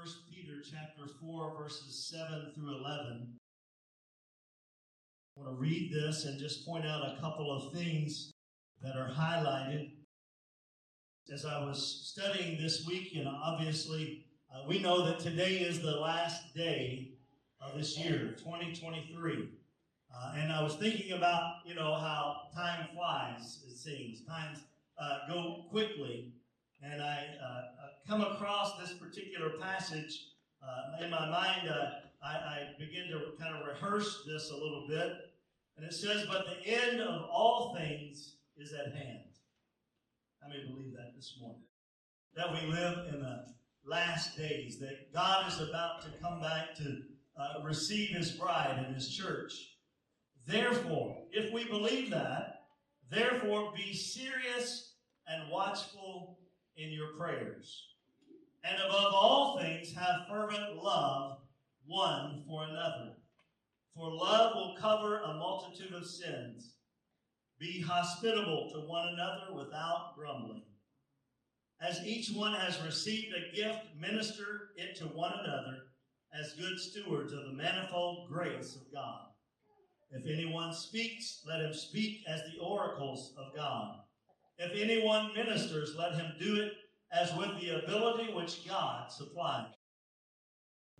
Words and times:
1 0.00 0.08
Peter 0.30 0.62
chapter 0.62 1.12
4, 1.20 1.58
verses 1.58 2.08
7 2.10 2.52
through 2.54 2.74
11. 2.78 3.36
I 5.36 5.38
want 5.38 5.54
to 5.54 5.60
read 5.60 5.92
this 5.92 6.24
and 6.24 6.40
just 6.40 6.64
point 6.64 6.86
out 6.86 7.02
a 7.02 7.20
couple 7.20 7.52
of 7.52 7.74
things 7.74 8.32
that 8.80 8.96
are 8.96 9.10
highlighted. 9.10 9.90
As 11.30 11.44
I 11.44 11.62
was 11.62 12.14
studying 12.14 12.58
this 12.58 12.86
week, 12.86 13.12
and 13.14 13.28
obviously 13.28 14.24
uh, 14.50 14.62
we 14.66 14.78
know 14.78 15.04
that 15.04 15.18
today 15.18 15.56
is 15.56 15.82
the 15.82 15.96
last 15.96 16.54
day 16.54 17.10
of 17.60 17.76
this 17.76 17.98
year, 17.98 18.34
2023. 18.38 19.50
Uh, 20.14 20.32
and 20.34 20.50
I 20.50 20.62
was 20.62 20.76
thinking 20.76 21.12
about, 21.12 21.56
you 21.66 21.74
know, 21.74 21.94
how 21.94 22.44
time 22.54 22.88
flies, 22.94 23.64
it 23.68 23.76
seems. 23.76 24.22
Times 24.24 24.60
uh, 24.98 25.18
go 25.28 25.66
quickly. 25.70 26.32
And 26.82 27.02
I 27.02 27.26
uh, 27.44 27.62
come 28.08 28.22
across 28.22 28.78
this 28.78 28.94
particular 28.94 29.50
passage 29.60 30.28
uh, 30.62 31.04
in 31.04 31.10
my 31.10 31.28
mind. 31.28 31.68
Uh, 31.68 31.90
I, 32.22 32.28
I 32.28 32.58
begin 32.78 33.08
to 33.08 33.42
kind 33.42 33.54
of 33.54 33.66
rehearse 33.66 34.24
this 34.26 34.50
a 34.50 34.54
little 34.54 34.86
bit. 34.88 35.12
And 35.76 35.86
it 35.86 35.94
says, 35.94 36.26
But 36.26 36.46
the 36.46 36.66
end 36.66 37.00
of 37.00 37.28
all 37.30 37.74
things 37.76 38.36
is 38.56 38.72
at 38.72 38.94
hand. 38.94 39.24
I 40.44 40.48
may 40.48 40.64
believe 40.66 40.92
that 40.92 41.14
this 41.16 41.36
morning. 41.40 41.62
That 42.34 42.52
we 42.52 42.70
live 42.70 43.12
in 43.12 43.20
the 43.20 43.46
last 43.84 44.36
days, 44.36 44.78
that 44.80 45.12
God 45.12 45.48
is 45.48 45.60
about 45.60 46.02
to 46.02 46.08
come 46.22 46.40
back 46.40 46.74
to 46.76 47.02
uh, 47.38 47.62
receive 47.62 48.10
his 48.10 48.32
bride 48.32 48.82
and 48.84 48.94
his 48.94 49.08
church. 49.08 49.52
Therefore, 50.46 51.16
if 51.32 51.52
we 51.52 51.64
believe 51.64 52.10
that, 52.10 52.62
therefore 53.10 53.72
be 53.76 53.94
serious 53.94 54.94
and 55.26 55.50
watchful 55.50 56.38
in 56.76 56.90
your 56.90 57.16
prayers. 57.18 57.86
And 58.64 58.76
above 58.80 59.12
all 59.14 59.58
things, 59.58 59.94
have 59.94 60.26
fervent 60.28 60.76
love 60.76 61.38
one 61.86 62.44
for 62.46 62.64
another. 62.64 63.12
For 63.94 64.12
love 64.12 64.54
will 64.54 64.76
cover 64.78 65.18
a 65.18 65.34
multitude 65.34 65.92
of 65.92 66.06
sins. 66.06 66.74
Be 67.58 67.80
hospitable 67.80 68.70
to 68.72 68.80
one 68.80 69.08
another 69.08 69.54
without 69.54 70.14
grumbling. 70.16 70.62
As 71.80 72.04
each 72.06 72.30
one 72.30 72.54
has 72.54 72.82
received 72.82 73.34
a 73.34 73.56
gift, 73.56 73.80
minister 73.98 74.70
it 74.76 74.96
to 74.96 75.04
one 75.06 75.32
another 75.32 75.78
as 76.38 76.54
good 76.54 76.78
stewards 76.78 77.32
of 77.32 77.44
the 77.44 77.52
manifold 77.52 78.28
grace 78.28 78.76
of 78.76 78.92
God. 78.92 79.26
If 80.12 80.26
anyone 80.26 80.72
speaks, 80.72 81.42
let 81.46 81.60
him 81.60 81.72
speak 81.72 82.22
as 82.28 82.42
the 82.42 82.58
oracles 82.62 83.34
of 83.38 83.54
God. 83.56 84.00
If 84.62 84.72
anyone 84.78 85.32
ministers, 85.34 85.96
let 85.98 86.14
him 86.14 86.34
do 86.38 86.56
it 86.56 86.72
as 87.10 87.34
with 87.34 87.58
the 87.58 87.82
ability 87.82 88.34
which 88.34 88.68
God 88.68 89.10
supplies, 89.10 89.72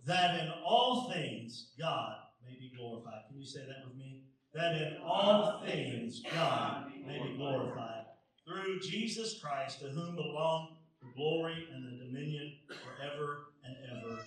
that 0.03 0.39
in 0.41 0.51
all 0.65 1.11
things 1.13 1.69
God 1.79 2.15
may 2.43 2.57
be 2.59 2.71
glorified. 2.75 3.21
Can 3.29 3.39
you 3.39 3.45
say 3.45 3.59
that 3.59 3.87
with 3.87 3.95
me? 3.95 4.23
That 4.55 4.73
in 4.81 4.97
all 5.05 5.61
things 5.63 6.23
God 6.33 6.87
may 7.05 7.19
be 7.21 7.37
glorified 7.37 8.05
through 8.47 8.79
Jesus 8.79 9.39
Christ, 9.39 9.79
to 9.81 9.89
whom 9.89 10.15
belong 10.15 10.77
the 10.99 11.13
glory 11.15 11.67
and 11.71 11.85
the 11.85 12.03
dominion 12.03 12.53
forever 12.67 13.53
and 13.63 13.75
ever. 13.91 14.19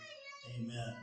Amen. 0.56 0.94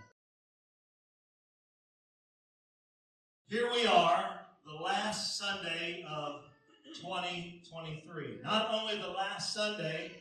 Here 3.48 3.70
we 3.70 3.86
are, 3.86 4.40
the 4.66 4.82
last 4.82 5.38
Sunday 5.38 6.06
of 6.10 6.44
2023. 6.96 8.40
Not 8.44 8.70
only 8.72 8.98
the 8.98 9.08
last 9.08 9.54
Sunday, 9.54 10.12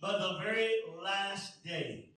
but 0.00 0.18
the 0.18 0.38
very 0.42 0.70
last 1.02 1.62
day. 1.64 2.10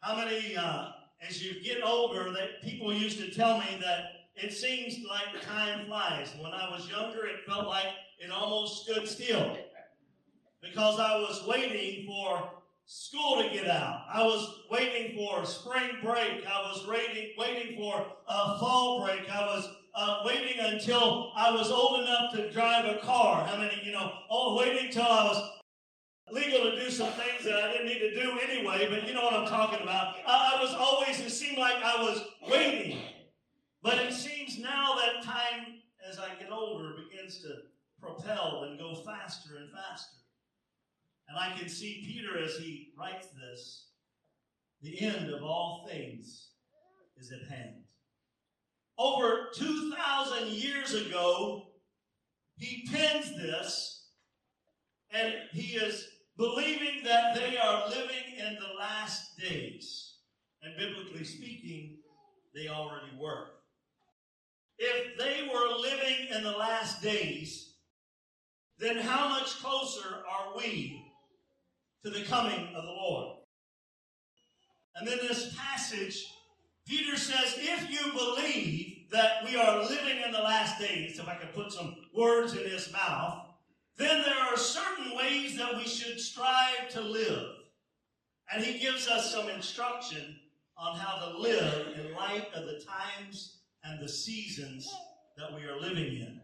How 0.00 0.16
many, 0.16 0.56
uh, 0.56 0.88
as 1.26 1.42
you 1.42 1.62
get 1.62 1.82
older, 1.84 2.32
that 2.32 2.62
people 2.62 2.92
used 2.92 3.18
to 3.18 3.30
tell 3.30 3.58
me 3.58 3.78
that 3.80 4.04
it 4.34 4.52
seems 4.52 4.96
like 5.08 5.42
time 5.42 5.86
flies. 5.86 6.32
When 6.40 6.52
I 6.52 6.70
was 6.70 6.88
younger, 6.88 7.26
it 7.26 7.44
felt 7.46 7.66
like 7.66 7.88
it 8.18 8.30
almost 8.30 8.84
stood 8.84 9.06
still 9.06 9.56
because 10.62 10.98
I 10.98 11.16
was 11.18 11.44
waiting 11.46 12.06
for 12.06 12.50
school 12.86 13.42
to 13.42 13.50
get 13.50 13.68
out. 13.68 14.04
I 14.12 14.22
was 14.22 14.62
waiting 14.70 15.16
for 15.16 15.44
spring 15.44 15.90
break. 16.02 16.46
I 16.46 16.60
was 16.62 16.86
waiting, 16.88 17.30
waiting 17.38 17.76
for 17.76 18.06
uh, 18.28 18.58
fall 18.58 19.04
break. 19.04 19.30
I 19.30 19.46
was 19.46 19.68
uh, 20.00 20.22
waiting 20.24 20.58
until 20.58 21.30
I 21.36 21.50
was 21.50 21.70
old 21.70 22.00
enough 22.00 22.32
to 22.32 22.50
drive 22.50 22.86
a 22.86 22.98
car. 23.00 23.44
How 23.44 23.58
many, 23.58 23.82
you 23.84 23.92
know, 23.92 24.10
oh, 24.30 24.56
waiting 24.56 24.86
until 24.86 25.02
I 25.02 25.24
was 25.24 25.60
legal 26.32 26.70
to 26.70 26.80
do 26.80 26.90
some 26.90 27.12
things 27.12 27.44
that 27.44 27.54
I 27.54 27.72
didn't 27.72 27.86
need 27.86 27.98
to 27.98 28.14
do 28.14 28.38
anyway, 28.40 28.88
but 28.88 29.06
you 29.06 29.12
know 29.12 29.22
what 29.22 29.34
I'm 29.34 29.46
talking 29.46 29.82
about. 29.82 30.14
I, 30.26 30.56
I 30.56 30.62
was 30.62 30.72
always, 30.72 31.20
it 31.20 31.30
seemed 31.30 31.58
like 31.58 31.82
I 31.84 32.00
was 32.02 32.22
waiting. 32.48 32.98
But 33.82 33.98
it 33.98 34.14
seems 34.14 34.58
now 34.58 34.94
that 34.94 35.22
time, 35.22 35.80
as 36.08 36.18
I 36.18 36.28
get 36.40 36.50
older, 36.50 36.94
begins 37.10 37.42
to 37.42 37.48
propel 38.00 38.64
and 38.68 38.78
go 38.78 38.94
faster 38.94 39.56
and 39.58 39.70
faster. 39.70 40.16
And 41.28 41.38
I 41.38 41.58
can 41.58 41.68
see 41.68 42.02
Peter 42.06 42.42
as 42.42 42.56
he 42.56 42.94
writes 42.98 43.28
this 43.28 43.88
the 44.80 44.98
end 45.02 45.28
of 45.30 45.42
all 45.42 45.86
things 45.90 46.52
is 47.18 47.32
at 47.32 47.54
hand. 47.54 47.82
Over 49.00 49.48
2,000 49.54 50.48
years 50.48 50.92
ago, 50.92 51.68
he 52.58 52.86
pens 52.92 53.34
this, 53.34 54.10
and 55.10 55.32
he 55.52 55.76
is 55.76 56.06
believing 56.36 57.02
that 57.04 57.34
they 57.34 57.56
are 57.56 57.88
living 57.88 58.36
in 58.36 58.56
the 58.56 58.78
last 58.78 59.38
days. 59.38 60.16
And 60.62 60.76
biblically 60.76 61.24
speaking, 61.24 61.96
they 62.54 62.68
already 62.68 63.10
were. 63.18 63.46
If 64.76 65.16
they 65.18 65.48
were 65.50 65.78
living 65.78 66.28
in 66.36 66.42
the 66.44 66.58
last 66.58 67.02
days, 67.02 67.76
then 68.78 68.98
how 68.98 69.30
much 69.30 69.62
closer 69.62 70.24
are 70.30 70.54
we 70.58 71.02
to 72.04 72.10
the 72.10 72.24
coming 72.24 72.74
of 72.76 72.84
the 72.84 72.90
Lord. 72.90 73.38
And 74.96 75.08
then 75.08 75.20
this 75.22 75.56
passage, 75.56 76.22
Peter 76.86 77.16
says, 77.16 77.56
if 77.58 77.90
you 77.90 78.12
believe 78.12 79.10
that 79.10 79.44
we 79.44 79.56
are 79.56 79.84
living 79.84 80.22
in 80.24 80.32
the 80.32 80.38
last 80.38 80.78
days, 80.78 81.18
if 81.18 81.28
I 81.28 81.34
could 81.34 81.54
put 81.54 81.72
some 81.72 81.96
words 82.14 82.54
in 82.54 82.68
his 82.68 82.92
mouth, 82.92 83.46
then 83.96 84.22
there 84.22 84.38
are 84.38 84.56
certain 84.56 85.16
ways 85.16 85.56
that 85.56 85.76
we 85.76 85.84
should 85.84 86.18
strive 86.18 86.88
to 86.90 87.00
live. 87.00 87.48
And 88.52 88.64
he 88.64 88.78
gives 88.78 89.08
us 89.08 89.32
some 89.32 89.48
instruction 89.48 90.36
on 90.76 90.96
how 90.96 91.18
to 91.18 91.38
live 91.38 91.98
in 91.98 92.14
light 92.14 92.48
of 92.54 92.64
the 92.64 92.82
times 92.84 93.58
and 93.84 94.00
the 94.00 94.08
seasons 94.08 94.92
that 95.36 95.54
we 95.54 95.64
are 95.64 95.78
living 95.78 96.16
in. 96.16 96.40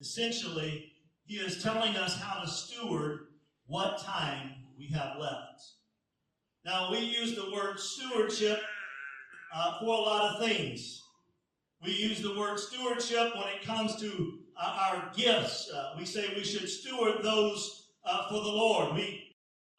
Essentially, 0.00 0.92
he 1.24 1.36
is 1.36 1.62
telling 1.62 1.96
us 1.96 2.20
how 2.20 2.40
to 2.40 2.48
steward 2.48 3.26
what 3.66 4.02
time 4.02 4.52
we 4.78 4.88
have 4.88 5.18
left. 5.18 5.62
Now, 6.64 6.90
we 6.90 6.98
use 6.98 7.34
the 7.34 7.50
word 7.50 7.80
stewardship 7.80 8.60
uh, 9.54 9.78
for 9.78 9.86
a 9.86 10.00
lot 10.00 10.34
of 10.34 10.46
things. 10.46 11.02
We 11.84 11.92
use 11.92 12.22
the 12.22 12.36
word 12.36 12.58
stewardship 12.58 13.36
when 13.36 13.48
it 13.48 13.64
comes 13.64 13.96
to 13.96 14.38
uh, 14.60 14.90
our 14.90 15.12
gifts. 15.14 15.70
Uh, 15.70 15.94
we 15.98 16.04
say 16.04 16.32
we 16.34 16.44
should 16.44 16.68
steward 16.68 17.22
those 17.22 17.88
uh, 18.04 18.28
for 18.28 18.42
the 18.42 18.48
Lord. 18.48 18.94
We 18.94 19.34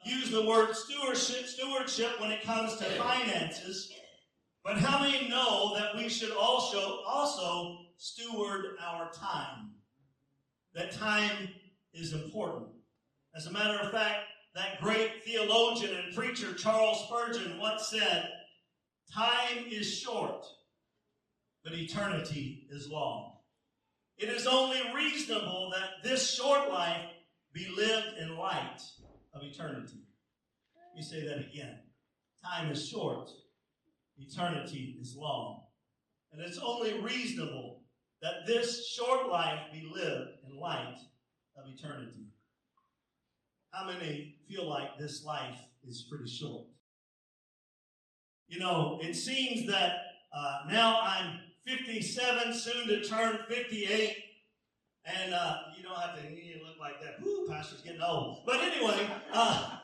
use 0.05 0.29
the 0.29 0.45
word 0.45 0.75
stewardship, 0.75 1.47
stewardship 1.47 2.19
when 2.19 2.31
it 2.31 2.43
comes 2.43 2.75
to 2.77 2.85
finances. 2.85 3.91
But 4.63 4.77
how 4.77 5.01
many 5.01 5.27
know 5.29 5.73
that 5.77 5.95
we 5.95 6.09
should 6.09 6.31
also, 6.31 7.01
also 7.07 7.77
steward 7.97 8.77
our 8.85 9.11
time? 9.11 9.71
That 10.73 10.91
time 10.91 11.49
is 11.93 12.13
important. 12.13 12.67
As 13.35 13.47
a 13.47 13.51
matter 13.51 13.79
of 13.79 13.91
fact, 13.91 14.19
that 14.55 14.81
great 14.81 15.23
theologian 15.23 15.95
and 15.95 16.15
preacher 16.15 16.53
Charles 16.53 17.05
Spurgeon 17.05 17.59
once 17.59 17.87
said, 17.87 18.29
Time 19.13 19.65
is 19.69 19.91
short, 19.91 20.45
but 21.63 21.73
eternity 21.73 22.67
is 22.69 22.89
long. 22.89 23.33
It 24.17 24.29
is 24.29 24.47
only 24.47 24.79
reasonable 24.95 25.71
that 25.73 26.03
this 26.03 26.33
short 26.33 26.69
life 26.69 27.05
be 27.53 27.67
lived 27.75 28.17
in 28.19 28.35
light 28.35 28.81
of 29.33 29.43
eternity. 29.43 30.01
Let 30.75 30.95
me 30.95 31.01
say 31.01 31.25
that 31.27 31.39
again. 31.39 31.79
Time 32.43 32.71
is 32.71 32.87
short, 32.87 33.29
eternity 34.17 34.97
is 34.99 35.15
long. 35.15 35.63
And 36.31 36.41
it's 36.41 36.59
only 36.59 36.99
reasonable 36.99 37.83
that 38.21 38.45
this 38.45 38.87
short 38.87 39.29
life 39.29 39.59
be 39.71 39.89
lived 39.93 40.31
in 40.47 40.59
light 40.59 40.97
of 41.55 41.65
eternity. 41.71 42.27
How 43.71 43.85
many 43.85 44.35
feel 44.47 44.67
like 44.67 44.97
this 44.97 45.23
life 45.23 45.59
is 45.87 46.07
pretty 46.09 46.29
short? 46.29 46.65
You 48.47 48.59
know, 48.59 48.99
it 49.01 49.15
seems 49.15 49.67
that 49.67 49.97
uh, 50.33 50.59
now 50.69 51.01
I'm 51.01 51.39
57, 51.65 52.53
soon 52.53 52.87
to 52.87 53.03
turn 53.03 53.39
58. 53.49 54.23
And 55.05 55.33
uh, 55.33 55.57
you 55.75 55.83
don't 55.83 55.97
have 55.97 56.15
to 56.21 56.29
you 56.29 56.59
look 56.65 56.79
like 56.79 57.01
that. 57.01 57.21
Whoo, 57.23 57.47
pastor's 57.47 57.81
getting 57.81 58.01
old. 58.01 58.43
But 58.45 58.61
anyway, 58.61 59.07
uh, 59.33 59.77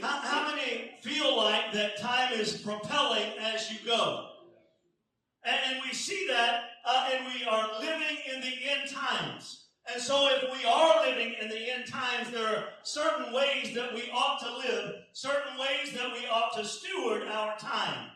how, 0.00 0.20
how, 0.20 0.54
many 0.54 0.92
feel 1.02 1.36
like 1.36 1.72
that 1.72 1.98
time 1.98 2.34
is 2.34 2.58
propelling 2.58 3.32
as 3.40 3.70
you 3.70 3.78
go. 3.86 4.28
And, 5.44 5.56
and 5.66 5.82
we 5.82 5.94
see 5.94 6.26
that, 6.28 6.64
uh, 6.84 7.10
and 7.12 7.26
we 7.26 7.44
are 7.44 7.80
living 7.80 8.18
in 8.34 8.40
the 8.40 8.52
end 8.68 8.90
times. 8.90 9.67
And 9.90 10.02
so, 10.02 10.28
if 10.30 10.42
we 10.52 10.66
are 10.66 11.06
living 11.06 11.34
in 11.40 11.48
the 11.48 11.72
end 11.72 11.86
times, 11.86 12.30
there 12.30 12.46
are 12.46 12.64
certain 12.82 13.32
ways 13.32 13.74
that 13.74 13.94
we 13.94 14.10
ought 14.12 14.38
to 14.40 14.68
live, 14.68 14.96
certain 15.14 15.58
ways 15.58 15.94
that 15.94 16.12
we 16.12 16.26
ought 16.26 16.54
to 16.56 16.64
steward 16.64 17.22
our 17.26 17.56
time. 17.56 18.10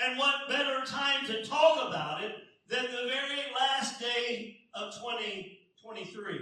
And 0.00 0.16
what 0.16 0.48
better 0.48 0.84
time 0.86 1.26
to 1.26 1.44
talk 1.44 1.88
about 1.88 2.22
it 2.22 2.36
than 2.68 2.84
the 2.84 3.08
very 3.08 3.40
last 3.58 3.98
day 3.98 4.58
of 4.74 4.94
2023? 4.94 6.38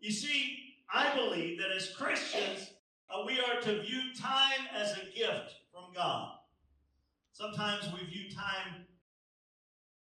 You 0.00 0.10
see, 0.10 0.74
I 0.92 1.14
believe 1.14 1.60
that 1.60 1.70
as 1.70 1.94
Christians, 1.94 2.70
uh, 3.10 3.22
we 3.24 3.38
are 3.38 3.60
to 3.60 3.82
view 3.82 4.00
time 4.20 4.66
as 4.74 4.92
a 4.92 5.16
gift 5.16 5.54
from 5.72 5.92
God. 5.94 6.32
Sometimes 7.32 7.84
we 7.92 8.04
view 8.06 8.28
time 8.34 8.86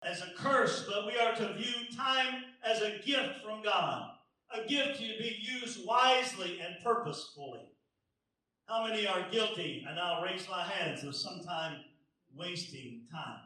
as 0.05 0.23
a 0.23 0.31
curse, 0.37 0.87
but 0.89 1.07
we 1.07 1.19
are 1.19 1.35
to 1.35 1.55
view 1.55 1.75
time 1.97 2.45
as 2.67 2.83
a 2.83 2.99
gift 3.05 3.43
from 3.45 3.63
God, 3.63 4.11
a 4.53 4.67
gift 4.67 4.99
to 4.99 5.07
be 5.19 5.39
used 5.41 5.87
wisely 5.87 6.61
and 6.61 6.77
purposefully. 6.83 7.61
How 8.67 8.87
many 8.87 9.07
are 9.07 9.31
guilty, 9.31 9.85
and 9.89 9.99
I'll 9.99 10.23
raise 10.23 10.49
my 10.51 10.65
hands, 10.65 11.05
of 11.05 11.15
sometime 11.15 11.77
wasting 12.35 13.03
time? 13.13 13.41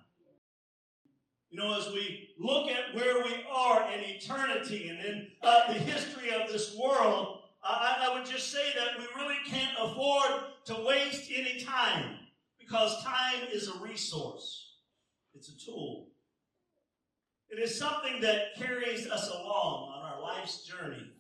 You 1.51 1.59
know, 1.59 1.77
as 1.79 1.89
we 1.89 2.31
look 2.39 2.71
at 2.71 2.95
where 2.95 3.23
we 3.25 3.45
are 3.53 3.91
in 3.93 4.01
eternity 4.05 4.89
and 4.89 4.99
in 5.05 5.29
uh, 5.43 5.73
the 5.73 5.79
history 5.79 6.31
of 6.31 6.51
this 6.51 6.77
world, 6.77 7.41
I, 7.63 8.07
I 8.09 8.15
would 8.15 8.25
just 8.25 8.51
say 8.51 8.73
that 8.79 8.99
we 8.99 9.07
really 9.21 9.37
can't 9.47 9.77
afford 9.79 10.45
to 10.67 10.85
waste 10.87 11.31
any 11.35 11.61
time 11.61 12.19
because 12.59 13.03
time 13.05 13.49
is 13.53 13.69
a 13.69 13.79
resource, 13.81 14.77
it's 15.35 15.49
a 15.49 15.67
tool. 15.67 16.10
It 17.51 17.59
is 17.59 17.77
something 17.77 18.21
that 18.21 18.55
carries 18.57 19.09
us 19.09 19.29
along 19.29 19.93
on 19.93 20.13
our 20.13 20.23
life's 20.23 20.65
journey, 20.65 21.13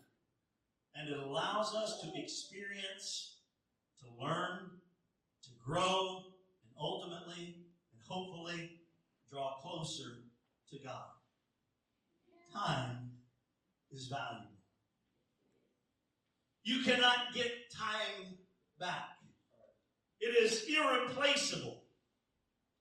and 0.94 1.09
it 1.09 1.19
allows 1.19 1.75
us 1.75 2.00
to 2.03 2.23
experience, 2.23 3.38
to 3.99 4.25
learn, 4.25 4.71
to 5.43 5.50
grow, 5.65 6.23
and 6.62 6.73
ultimately 6.79 7.56
and 7.93 8.00
hopefully 8.09 8.79
draw 9.29 9.56
closer 9.61 10.19
to 10.71 10.79
God. 10.85 11.09
Time 12.55 13.11
is 13.91 14.06
valuable. 14.06 14.47
You 16.62 16.85
cannot 16.85 17.35
get 17.35 17.73
time 17.73 18.37
back. 18.79 19.17
It 20.21 20.37
is 20.44 20.65
irreplaceable. 20.69 21.82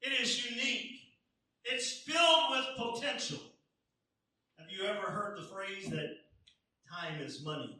It 0.02 0.22
is 0.22 0.46
unique. 0.52 0.99
It's 1.66 2.00
filled 2.00 2.52
with 2.52 2.94
potential. 2.94 3.40
Have 4.58 4.70
you 4.70 4.86
ever 4.86 5.12
heard 5.12 5.38
the 5.38 5.44
phrase 5.44 5.90
that 5.90 6.18
time 6.92 7.22
is 7.22 7.44
money? 7.44 7.80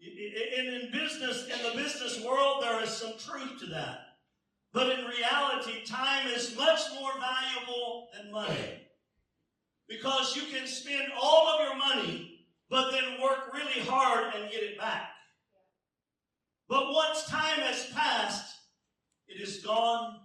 In, 0.00 0.66
in 0.66 0.92
business, 0.92 1.48
in 1.48 1.62
the 1.62 1.76
business 1.76 2.22
world, 2.24 2.62
there 2.62 2.82
is 2.82 2.90
some 2.90 3.14
truth 3.18 3.58
to 3.60 3.66
that. 3.66 4.00
But 4.72 4.90
in 4.90 5.06
reality, 5.06 5.84
time 5.86 6.28
is 6.28 6.54
much 6.56 6.80
more 7.00 7.12
valuable 7.18 8.08
than 8.14 8.30
money. 8.30 8.82
Because 9.88 10.36
you 10.36 10.42
can 10.52 10.66
spend 10.66 11.12
all 11.18 11.48
of 11.48 11.66
your 11.66 11.76
money, 11.76 12.46
but 12.68 12.90
then 12.90 13.20
work 13.22 13.54
really 13.54 13.86
hard 13.88 14.34
and 14.34 14.50
get 14.50 14.62
it 14.62 14.78
back. 14.78 15.10
But 16.68 16.92
once 16.92 17.24
time 17.26 17.60
has 17.60 17.86
passed, 17.94 18.56
it 19.28 19.40
is 19.40 19.64
gone. 19.64 20.20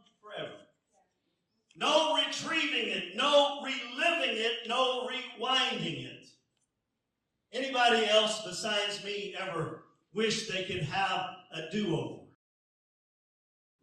No 1.76 2.16
retrieving 2.16 2.88
it, 2.88 3.16
no 3.16 3.62
reliving 3.62 4.38
it, 4.38 4.68
no 4.68 5.08
rewinding 5.08 6.06
it. 6.06 6.28
Anybody 7.54 8.06
else 8.08 8.42
besides 8.46 9.04
me 9.04 9.36
ever 9.40 9.84
wish 10.14 10.48
they 10.50 10.64
could 10.64 10.84
have 10.84 11.26
a 11.54 11.70
do-over? 11.72 12.21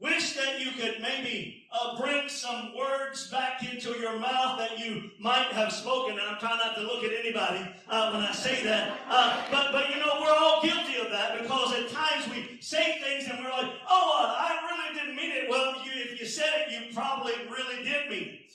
Wish 0.01 0.35
that 0.35 0.61
you 0.61 0.71
could 0.71 1.01
maybe 1.03 1.67
uh, 1.73 1.99
bring 2.01 2.29
some 2.29 2.73
words 2.77 3.29
back 3.33 3.65
into 3.65 3.99
your 3.99 4.17
mouth 4.19 4.57
that 4.57 4.79
you 4.79 5.11
might 5.19 5.49
have 5.49 5.73
spoken. 5.73 6.13
And 6.13 6.21
I'm 6.21 6.39
trying 6.39 6.59
not 6.59 6.77
to 6.77 6.83
look 6.83 7.03
at 7.03 7.11
anybody 7.19 7.69
uh, 7.89 8.13
when 8.13 8.23
I 8.23 8.31
say 8.31 8.63
that. 8.63 8.97
Uh, 9.09 9.43
but, 9.51 9.73
but 9.73 9.91
you 9.91 9.97
know, 9.97 10.21
we're 10.21 10.37
all 10.37 10.63
guilty 10.63 10.99
of 10.99 11.11
that 11.11 11.41
because 11.43 11.75
at 11.75 11.91
times 11.91 12.29
we 12.29 12.59
say 12.61 13.01
things 13.01 13.29
and 13.29 13.43
we're 13.43 13.51
like, 13.51 13.73
oh, 13.89 14.21
uh, 14.21 14.35
I 14.39 14.61
really 14.71 15.01
didn't 15.01 15.17
mean 15.17 15.33
it. 15.33 15.51
Well, 15.51 15.75
you, 15.85 15.91
if 15.95 16.21
you 16.21 16.27
said 16.27 16.51
it, 16.69 16.73
you 16.73 16.95
probably 16.95 17.33
really 17.51 17.83
did 17.83 18.09
mean 18.09 18.29
it. 18.35 18.53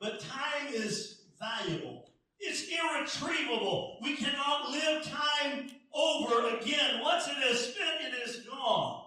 But 0.00 0.20
time 0.20 0.72
is 0.74 1.20
valuable. 1.38 2.10
It's 2.40 2.66
irretrievable. 2.68 3.98
We 4.02 4.16
cannot 4.16 4.70
live 4.70 5.04
time 5.04 5.70
over 5.94 6.56
again. 6.56 7.00
Once 7.00 7.28
it 7.28 7.42
is 7.48 7.60
spent, 7.60 8.12
it 8.12 8.28
is 8.28 8.40
gone. 8.40 9.05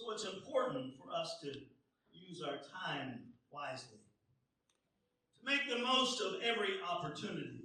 So 0.00 0.12
it's 0.12 0.24
important 0.24 0.94
for 0.96 1.12
us 1.14 1.36
to 1.42 1.48
use 2.12 2.42
our 2.42 2.58
time 2.84 3.20
wisely, 3.50 3.98
to 5.38 5.44
make 5.44 5.68
the 5.68 5.84
most 5.84 6.22
of 6.22 6.40
every 6.42 6.76
opportunity. 6.88 7.64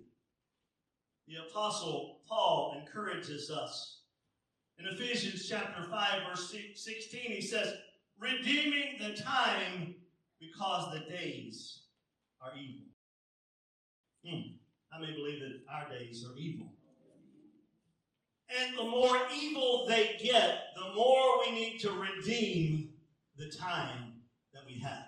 The 1.27 1.47
Apostle 1.49 2.19
Paul 2.27 2.75
encourages 2.79 3.49
us. 3.49 3.99
In 4.77 4.85
Ephesians 4.85 5.47
chapter 5.47 5.83
5, 5.89 6.21
verse 6.29 6.53
16, 6.75 7.21
he 7.21 7.41
says, 7.41 7.73
redeeming 8.19 8.97
the 8.99 9.13
time 9.13 9.95
because 10.39 10.93
the 10.93 11.09
days 11.09 11.83
are 12.41 12.51
evil. 12.57 12.85
Hmm. 14.25 14.55
How 14.89 14.99
many 14.99 15.13
believe 15.13 15.39
that 15.39 15.61
our 15.71 15.89
days 15.89 16.25
are 16.25 16.37
evil? 16.37 16.74
And 18.49 18.77
the 18.77 18.83
more 18.83 19.17
evil 19.35 19.85
they 19.87 20.17
get, 20.21 20.67
the 20.75 20.93
more 20.93 21.39
we 21.45 21.51
need 21.51 21.79
to 21.79 21.91
redeem 21.91 22.89
the 23.37 23.51
time 23.51 24.13
that 24.53 24.63
we 24.65 24.79
have. 24.79 25.05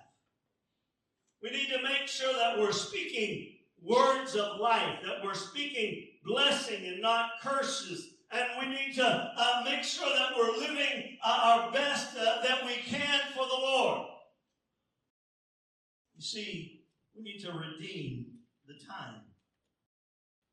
We 1.42 1.52
need 1.52 1.70
to 1.70 1.82
make 1.84 2.08
sure 2.08 2.34
that 2.34 2.58
we're 2.58 2.72
speaking 2.72 3.58
words 3.82 4.36
of 4.36 4.60
life, 4.60 5.00
that 5.06 5.24
we're 5.24 5.36
speaking 5.36 6.08
blessing 6.26 6.86
and 6.86 7.02
not 7.02 7.30
curses. 7.42 8.10
And 8.32 8.44
we 8.60 8.76
need 8.76 8.96
to 8.96 9.06
uh, 9.38 9.62
make 9.64 9.84
sure 9.84 10.10
that 10.10 10.36
we're 10.36 10.58
living 10.58 11.18
uh, 11.24 11.40
our 11.44 11.72
best 11.72 12.18
uh, 12.18 12.42
that 12.44 12.66
we 12.66 12.76
can 12.76 13.20
for 13.34 13.46
the 13.46 13.54
Lord. 13.54 14.08
You 16.16 16.22
see, 16.22 16.82
we 17.16 17.24
need 17.24 17.40
to 17.44 17.52
redeem 17.52 18.26
the 18.68 18.74
time. 18.74 19.22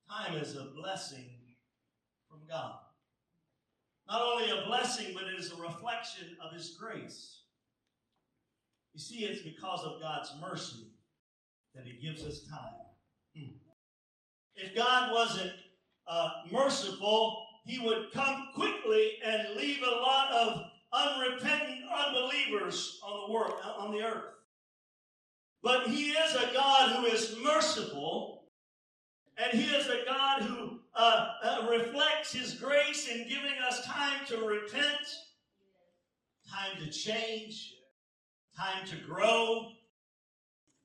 Time 0.09 0.37
is 0.37 0.55
a 0.55 0.67
blessing 0.77 1.31
from 2.29 2.41
God. 2.49 2.84
Not 4.09 4.23
only 4.23 4.51
a 4.51 4.67
blessing, 4.67 5.13
but 5.15 5.25
it 5.25 5.39
is 5.39 5.53
a 5.53 5.57
reflection 5.57 6.37
of 6.45 6.53
His 6.53 6.77
grace. 6.79 7.41
You 8.93 9.01
see, 9.01 9.25
it's 9.25 9.43
because 9.43 9.81
of 9.85 10.01
God's 10.01 10.33
mercy 10.41 10.93
that 11.75 11.85
He 11.85 12.07
gives 12.07 12.25
us 12.25 12.47
time. 12.49 12.75
Hmm. 13.37 13.57
If 14.55 14.75
God 14.77 15.13
wasn't 15.13 15.53
uh, 16.07 16.31
merciful, 16.53 17.47
He 17.65 17.79
would 17.81 18.13
come 18.13 18.49
quickly 18.55 19.15
and 19.25 19.57
leave 19.57 19.83
a 19.83 20.01
lot 20.01 20.31
of 20.33 20.63
unrepentant 20.93 21.81
unbelievers 21.93 23.01
on 23.05 23.27
the 23.27 23.33
world, 23.33 23.55
on 23.79 23.93
the 23.93 24.03
earth. 24.03 24.25
But 25.63 25.89
He 25.89 26.11
is 26.11 26.35
a 26.35 26.53
God 26.53 26.97
who 26.97 27.07
is 27.07 27.37
merciful, 27.43 28.45
and 29.39 29.59
He 29.59 29.75
is 29.75 29.87
a 29.89 30.05
God 30.07 30.43
who 30.43 30.81
uh, 30.97 31.29
uh, 31.43 31.67
reflects 31.71 32.33
His 32.33 32.55
grace 32.55 33.09
in 33.09 33.29
giving 33.29 33.55
us 33.69 33.85
time 33.85 34.25
to 34.29 34.39
repent, 34.39 35.07
time 36.51 36.85
to 36.85 36.91
change, 36.91 37.75
time 38.57 38.87
to 38.87 38.97
grow. 38.97 39.73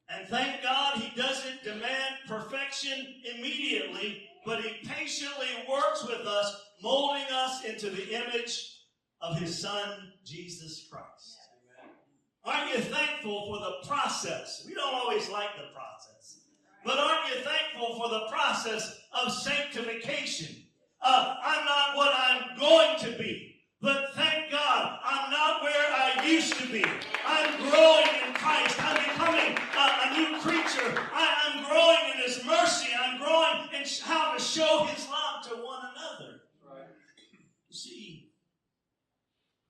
And 0.10 0.28
thank 0.28 0.64
God 0.64 0.98
He 0.98 1.16
doesn't 1.20 1.64
demand 1.64 2.16
perfection 2.28 3.16
immediately, 3.36 4.24
but 4.46 4.62
He 4.62 4.88
patiently 4.88 5.48
works 5.70 6.04
with 6.04 6.26
us, 6.26 6.60
molding 6.82 7.28
us 7.32 7.64
into 7.66 7.90
the 7.90 8.10
image 8.10 8.78
of 9.22 9.38
His 9.38 9.60
Son, 9.60 10.14
Jesus 10.26 10.88
Christ. 10.90 11.38
Aren't 12.44 12.74
you 12.74 12.80
thankful 12.82 13.48
for 13.48 13.60
the 13.60 13.88
process? 13.88 14.64
We 14.66 14.74
don't 14.74 14.96
always 14.96 15.30
like 15.30 15.56
the 15.56 15.68
process. 15.74 16.39
But 16.84 16.98
aren't 16.98 17.28
you 17.30 17.42
thankful 17.42 17.98
for 17.98 18.10
the 18.10 18.28
process 18.30 19.00
of 19.14 19.32
sanctification. 19.34 20.64
Uh, 21.02 21.36
I'm 21.44 21.66
not 21.66 21.96
what 21.96 22.14
I'm 22.16 22.58
going 22.58 23.00
to 23.00 23.18
be, 23.18 23.56
but 23.82 24.14
thank 24.16 24.52
God 24.52 25.00
I'm 25.04 25.32
not 25.32 25.64
where 25.64 25.74
I 25.74 26.26
used 26.26 26.56
to 26.60 26.68
be. 26.68 26.84
I'm 27.26 27.58
growing 27.70 28.08
in 28.28 28.34
Christ. 28.34 28.76
I'm 28.84 28.96
becoming 29.10 29.58
a, 29.78 29.90
a 30.04 30.18
new 30.18 30.40
creature. 30.42 31.02
I, 31.14 31.54
am 31.54 31.64
growing 31.66 32.16
in 32.16 32.24
His 32.26 32.46
mercy. 32.46 32.90
I'm 33.00 33.18
growing 33.18 33.70
in 33.74 33.88
how 34.04 34.34
to 34.34 34.42
show 34.42 34.86
His 34.86 35.08
love 35.08 35.48
to 35.50 35.56
one 35.56 35.82
another. 35.96 36.42
Right. 36.68 36.88
You 37.70 37.76
see, 37.76 38.32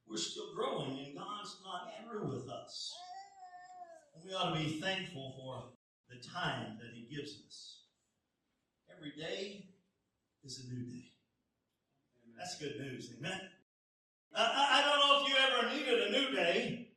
we're 0.09 0.17
still 0.17 0.53
growing 0.55 0.97
and 1.05 1.15
God's 1.15 1.57
not 1.63 1.91
through 2.03 2.29
with 2.29 2.49
us. 2.49 2.93
We 4.25 4.33
ought 4.33 4.53
to 4.53 4.59
be 4.59 4.81
thankful 4.81 5.35
for 5.37 5.69
the 6.09 6.21
time 6.27 6.77
that 6.79 6.91
He 6.93 6.98
gives 7.09 7.41
us. 7.47 7.79
Every 8.95 9.11
day 9.11 9.65
is 10.43 10.65
a 10.65 10.73
new 10.73 10.85
day. 10.85 11.11
That's 12.37 12.57
good 12.57 12.79
news, 12.79 13.11
amen. 13.17 13.41
I, 14.35 14.81
I 14.81 14.81
don't 14.87 14.99
know 14.99 15.23
if 15.23 15.29
you 15.29 15.35
ever 15.37 15.75
needed 15.75 16.07
a 16.07 16.11
new 16.11 16.35
day, 16.35 16.89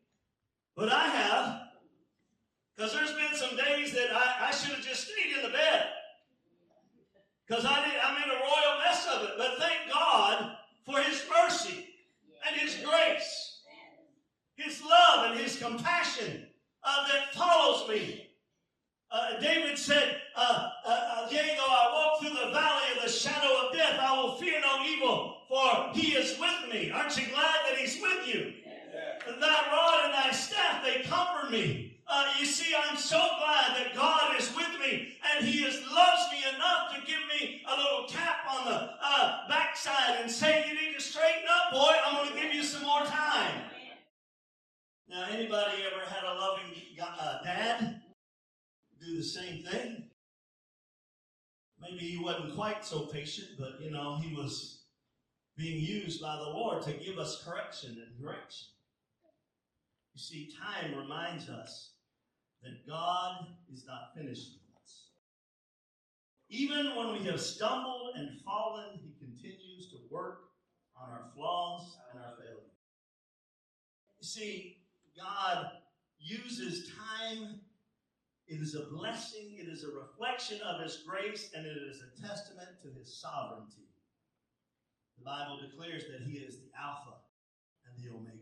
but 0.77 0.93
I 0.93 1.09
have. 1.09 1.63
Because 2.77 2.93
there's 2.93 3.13
been 3.13 3.35
some 3.35 3.57
days 3.57 3.93
that 3.93 4.09
I, 4.13 4.49
I 4.49 4.51
should 4.51 4.75
have 4.75 4.85
just 4.85 5.09
stayed 5.09 5.37
in 5.37 5.43
the 5.43 5.51
bed. 5.51 5.87
Because 7.47 7.65
I 7.65 7.85
did, 7.85 7.95
I'm 8.05 8.23
in 8.23 8.31
a 8.31 8.35
royal 8.35 8.79
mess 8.85 9.07
of 9.15 9.23
it. 9.25 9.31
But 9.37 9.59
thank 9.59 9.93
God 9.93 10.57
for 10.87 11.01
His 11.01 11.25
mercy 11.29 11.89
and 12.49 12.61
His 12.61 12.77
grace, 12.77 13.61
His 14.57 14.83
love 14.83 15.31
and 15.31 15.41
His 15.41 15.59
compassion 15.59 16.47
uh, 16.85 17.07
that 17.09 17.35
follows 17.35 17.89
me. 17.89 18.32
Uh, 19.33 19.41
David 19.41 19.79
said, 19.79 20.21
uh, 20.37 20.71
uh, 20.85 20.91
uh, 20.91 21.29
Yea, 21.31 21.55
though 21.57 21.65
I 21.65 21.91
walk 21.93 22.21
through 22.21 22.39
the 22.39 22.51
valley 22.53 22.85
of 22.97 23.03
the 23.03 23.09
shadow 23.09 23.67
of 23.67 23.75
death, 23.75 23.99
I 24.01 24.21
will 24.21 24.37
fear 24.37 24.61
no 24.61 24.85
evil, 24.85 25.39
for 25.49 25.91
he 25.95 26.13
is 26.13 26.39
with 26.39 26.73
me. 26.73 26.91
Aren't 26.91 27.17
you 27.17 27.29
glad 27.29 27.57
that 27.69 27.79
he's 27.79 28.01
with 28.01 28.27
you? 28.27 28.53
Yeah. 28.67 29.33
Thy 29.41 29.73
rod 29.73 30.05
and 30.05 30.15
thy 30.15 30.33
staff, 30.33 30.85
they 30.85 31.03
comfort 31.03 31.51
me. 31.51 31.97
Uh, 32.07 32.27
you 32.39 32.45
see, 32.45 32.75
I'm 32.77 32.97
so 32.97 33.17
glad 33.17 33.77
that 33.77 33.95
God 33.95 34.39
is 34.39 34.55
with 34.55 34.69
me 34.81 35.17
and 35.33 35.47
He 35.47 35.63
has 35.63 35.81
loves 35.91 36.31
me 36.31 36.45
enough 36.55 36.95
to 36.95 37.01
give 37.07 37.21
me 37.41 37.63
a 37.67 37.77
little 37.77 38.07
tap 38.09 38.41
on 38.51 38.67
the 38.67 38.91
uh, 39.01 39.49
backside 39.49 40.21
and 40.21 40.31
say, 40.31 40.67
You 40.69 40.75
need 40.75 40.95
to 40.95 41.01
straighten 41.01 41.45
up, 41.49 41.73
boy. 41.73 41.95
I'm 42.05 42.17
going 42.17 42.35
to 42.35 42.43
give 42.43 42.53
you 42.53 42.63
some 42.63 42.83
more 42.83 43.05
time. 43.05 43.63
Now, 45.09 45.27
anybody 45.31 45.85
ever 45.91 46.05
had 46.05 46.25
a 46.25 46.35
loving 46.35 46.65
uh, 47.01 47.43
dad 47.45 48.02
do 49.05 49.17
the 49.17 49.23
same 49.23 49.63
thing? 49.65 50.05
Maybe 51.81 51.99
he 51.99 52.19
wasn't 52.19 52.55
quite 52.55 52.85
so 52.85 53.07
patient, 53.07 53.49
but 53.59 53.81
you 53.81 53.91
know, 53.91 54.19
he 54.19 54.35
was 54.35 54.85
being 55.57 55.81
used 55.81 56.21
by 56.21 56.37
the 56.37 56.51
Lord 56.51 56.83
to 56.85 56.93
give 56.93 57.19
us 57.19 57.43
correction 57.45 57.91
and 57.91 58.21
direction. 58.21 58.69
You 60.15 60.21
see, 60.21 60.53
time 60.61 60.97
reminds 60.97 61.49
us 61.49 61.93
that 62.63 62.87
God 62.87 63.47
is 63.73 63.85
not 63.87 64.15
finished 64.15 64.51
with 64.53 64.83
us. 64.83 65.09
Even 66.49 66.95
when 66.95 67.13
we 67.13 67.25
have 67.25 67.41
stumbled 67.41 68.15
and 68.17 68.41
fallen, 68.43 69.01
He 69.03 69.15
continues 69.19 69.91
to 69.91 69.97
work 70.11 70.51
on 70.97 71.09
our 71.09 71.31
flaws 71.35 71.97
and 72.13 72.23
our 72.23 72.37
failures. 72.37 72.59
You 74.21 74.27
see, 74.27 74.79
God 75.17 75.67
uses 76.21 76.91
time. 76.91 77.61
It 78.53 78.61
is 78.61 78.75
a 78.75 78.85
blessing, 78.95 79.57
it 79.59 79.67
is 79.67 79.83
a 79.83 79.89
reflection 79.89 80.61
of 80.61 80.83
His 80.83 81.03
grace, 81.09 81.49
and 81.57 81.65
it 81.65 81.75
is 81.89 82.03
a 82.03 82.21
testament 82.21 82.69
to 82.83 82.89
His 82.99 83.19
sovereignty. 83.19 83.89
The 85.17 85.25
Bible 85.25 85.59
declares 85.67 86.05
that 86.11 86.21
He 86.27 86.37
is 86.37 86.57
the 86.57 86.69
Alpha 86.79 87.15
and 87.87 88.05
the 88.05 88.15
Omega, 88.15 88.37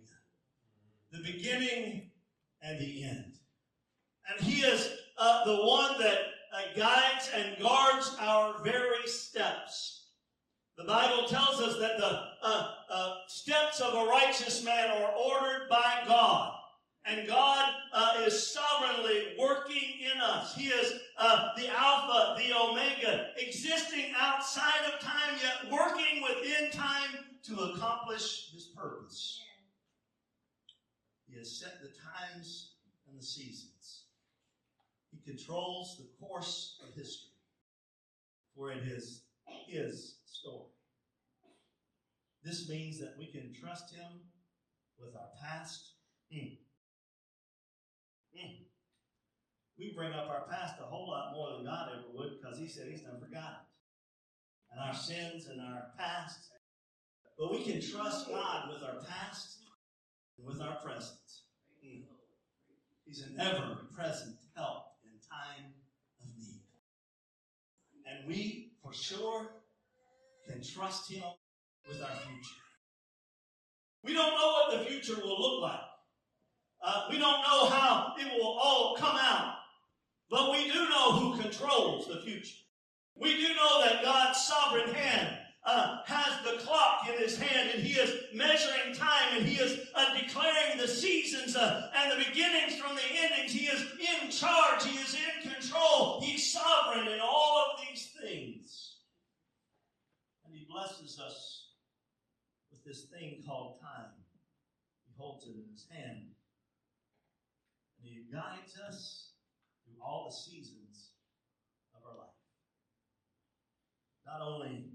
the 1.13 1.23
beginning 1.23 2.11
and 2.61 2.81
the 2.81 3.05
end. 3.05 3.35
And 4.29 4.45
He 4.45 4.63
is 4.63 4.91
uh, 5.17 5.45
the 5.45 5.65
one 5.65 5.97
that 6.01 6.19
uh, 6.53 6.77
guides 6.77 7.31
and 7.33 7.63
guards 7.63 8.17
our 8.19 8.61
very 8.65 9.07
steps. 9.07 10.09
The 10.77 10.85
Bible 10.85 11.29
tells 11.29 11.61
us 11.61 11.79
that 11.79 11.99
the 11.99 12.21
uh, 12.43 12.73
uh 12.91 13.15
steps 13.29 13.81
of 13.81 13.95
a 13.95 14.11
righteous 14.11 14.65
man 14.65 14.91
are 14.91 15.13
ordered 15.13 15.69
by 15.69 16.03
God. 16.09 16.60
And 17.07 17.27
God 17.27 17.73
uh, 17.93 18.15
is 18.27 18.53
sovereignly 18.53 19.35
working 19.39 20.01
in 20.01 20.21
us. 20.21 20.55
He 20.55 20.67
is 20.67 21.01
uh, 21.19 21.49
the 21.57 21.69
Alpha, 21.69 22.37
the 22.39 22.55
Omega, 22.55 23.29
existing 23.39 24.13
outside 24.19 24.85
of 24.93 25.01
time, 25.01 25.39
yet 25.43 25.73
working 25.73 26.23
within 26.23 26.71
time 26.71 27.25
to 27.45 27.59
accomplish 27.61 28.51
His 28.53 28.67
purpose. 28.77 29.41
He 31.27 31.39
has 31.39 31.59
set 31.59 31.81
the 31.81 31.89
times 31.89 32.73
and 33.09 33.19
the 33.19 33.25
seasons. 33.25 34.05
He 35.11 35.19
controls 35.31 35.97
the 35.99 36.25
course 36.25 36.81
of 36.87 36.95
history, 36.95 37.33
for 38.55 38.73
it 38.73 38.85
is 38.85 39.23
His 39.67 40.19
story. 40.27 40.69
This 42.45 42.69
means 42.69 43.01
that 43.01 43.15
we 43.19 43.27
can 43.27 43.53
trust 43.53 43.95
Him 43.95 44.21
with 44.99 45.15
our 45.17 45.29
past. 45.43 45.93
Hmm. 46.33 46.55
Hmm. 48.37 48.63
We 49.79 49.93
bring 49.97 50.13
up 50.13 50.29
our 50.29 50.47
past 50.51 50.75
a 50.81 50.85
whole 50.85 51.09
lot 51.09 51.33
more 51.33 51.57
than 51.57 51.65
God 51.65 51.91
ever 51.93 52.09
would 52.13 52.41
because 52.41 52.59
He 52.59 52.69
said 52.69 52.89
He's 52.89 53.03
never 53.03 53.19
forgotten. 53.19 53.65
And 54.73 54.81
our 54.81 54.95
sins 54.95 55.49
and 55.49 55.61
our 55.61 55.91
past. 55.99 56.49
But 57.39 57.51
we 57.53 57.65
can 57.65 57.81
trust 57.81 58.29
God 58.29 58.69
with 58.73 58.83
our 58.83 59.03
past 59.09 59.59
and 60.39 60.47
with 60.47 60.61
our 60.61 60.77
present. 60.77 61.19
Hmm. 61.83 62.03
He's 63.05 63.23
an 63.23 63.37
ever 63.41 63.79
present 63.95 64.37
help 64.55 64.85
in 65.05 65.19
time 65.29 65.73
of 66.21 66.29
need. 66.39 66.61
And 68.07 68.29
we, 68.29 68.73
for 68.83 68.93
sure, 68.93 69.49
can 70.49 70.63
trust 70.63 71.11
Him 71.11 71.25
with 71.89 72.01
our 72.01 72.17
future. 72.17 72.61
We 74.03 74.15
don't 74.15 74.35
know 74.35 74.53
what 74.53 74.79
the 74.79 74.85
future 74.85 75.21
will 75.21 75.41
look 75.41 75.63
like. 75.63 75.90
Uh, 76.83 77.07
we 77.11 77.19
don't 77.19 77.43
know 77.43 77.67
how 77.67 78.15
it 78.19 78.27
will 78.33 78.59
all 78.59 78.97
come 78.97 79.17
out, 79.17 79.57
but 80.31 80.53
we 80.53 80.71
do 80.71 80.89
know 80.89 81.13
who 81.13 81.43
controls 81.43 82.07
the 82.07 82.23
future. 82.23 82.57
We 83.17 83.37
do 83.37 83.55
know 83.55 83.85
that 83.85 84.03
God's 84.03 84.41
sovereign 84.41 84.95
hand 84.95 85.37
uh, 85.65 85.99
has 86.07 86.43
the 86.43 86.59
clock 86.65 87.07
in 87.07 87.19
his 87.19 87.39
hand 87.39 87.71
and 87.75 87.83
he 87.83 87.93
is 87.93 88.25
measuring 88.35 88.95
time 88.95 89.37
and 89.37 89.47
he 89.47 89.63
is 89.63 89.81
uh, 89.95 90.19
declaring 90.19 90.79
the 90.79 90.89
seasons 90.89 91.55
uh, 91.55 91.91
and 91.95 92.13
the 92.13 92.25
beginnings 92.25 92.77
from 92.77 92.97
the 92.97 93.03
endings. 93.23 93.53
He 93.53 93.67
is 93.67 93.83
in 94.23 94.31
charge. 94.31 94.85
He 94.85 94.99
is 94.99 95.15
in 95.15 95.53
control. 95.53 96.21
He's 96.23 96.51
sovereign 96.51 97.09
in 97.09 97.21
all 97.21 97.67
of 97.67 97.81
these 97.87 98.09
things. 98.23 98.97
And 100.47 100.55
he 100.55 100.67
blesses 100.69 101.21
us 101.21 101.69
with 102.71 102.83
this 102.85 103.05
thing 103.05 103.43
called 103.47 103.81
time. 103.81 104.13
He 105.07 105.13
holds 105.19 105.45
it 105.45 105.51
in 105.51 105.71
his 105.71 105.87
hand. 105.91 106.31
And 108.01 108.11
He 108.11 108.25
guides 108.33 108.79
us 108.89 109.33
through 109.85 110.03
all 110.05 110.29
the 110.29 110.35
seasons 110.35 111.11
of 111.95 112.03
our 112.09 112.17
life. 112.19 112.29
Not 114.27 114.41
only 114.43 114.91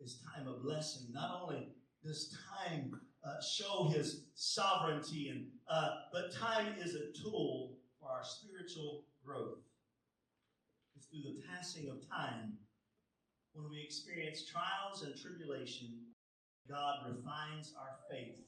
is 0.00 0.22
time 0.34 0.48
a 0.48 0.62
blessing, 0.62 1.08
not 1.12 1.40
only 1.42 1.68
does 2.04 2.36
time 2.58 3.00
uh, 3.24 3.40
show 3.40 3.88
His 3.88 4.24
sovereignty, 4.34 5.28
and 5.28 5.46
uh, 5.68 5.90
but 6.12 6.34
time 6.34 6.74
is 6.78 6.94
a 6.94 7.12
tool 7.22 7.78
for 8.00 8.10
our 8.10 8.24
spiritual 8.24 9.04
growth. 9.24 9.58
It's 10.96 11.06
through 11.06 11.22
the 11.22 11.42
passing 11.48 11.88
of 11.88 12.08
time 12.08 12.58
when 13.54 13.68
we 13.68 13.80
experience 13.82 14.44
trials 14.46 15.02
and 15.02 15.14
tribulation, 15.16 15.88
God 16.68 17.04
refines 17.06 17.74
our 17.78 17.98
faith 18.10 18.40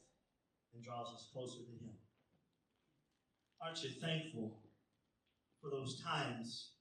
and 0.72 0.82
draws 0.82 1.08
us 1.14 1.28
closer 1.32 1.60
to 1.60 1.84
Him. 1.84 1.92
Aren't 3.64 3.82
you 3.82 3.90
thankful 3.90 4.58
for 5.62 5.70
those 5.70 6.02
times 6.02 6.72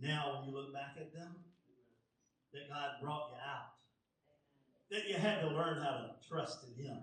now 0.00 0.36
when 0.36 0.48
you 0.48 0.54
look 0.54 0.72
back 0.72 0.94
at 0.96 1.12
them? 1.12 1.34
That 2.52 2.68
God 2.68 2.90
brought 3.02 3.30
you 3.30 3.36
out. 3.38 3.72
That 4.92 5.08
you 5.08 5.16
had 5.16 5.40
to 5.40 5.48
learn 5.48 5.82
how 5.82 5.90
to 5.90 6.10
trust 6.28 6.64
in 6.64 6.84
Him. 6.84 6.98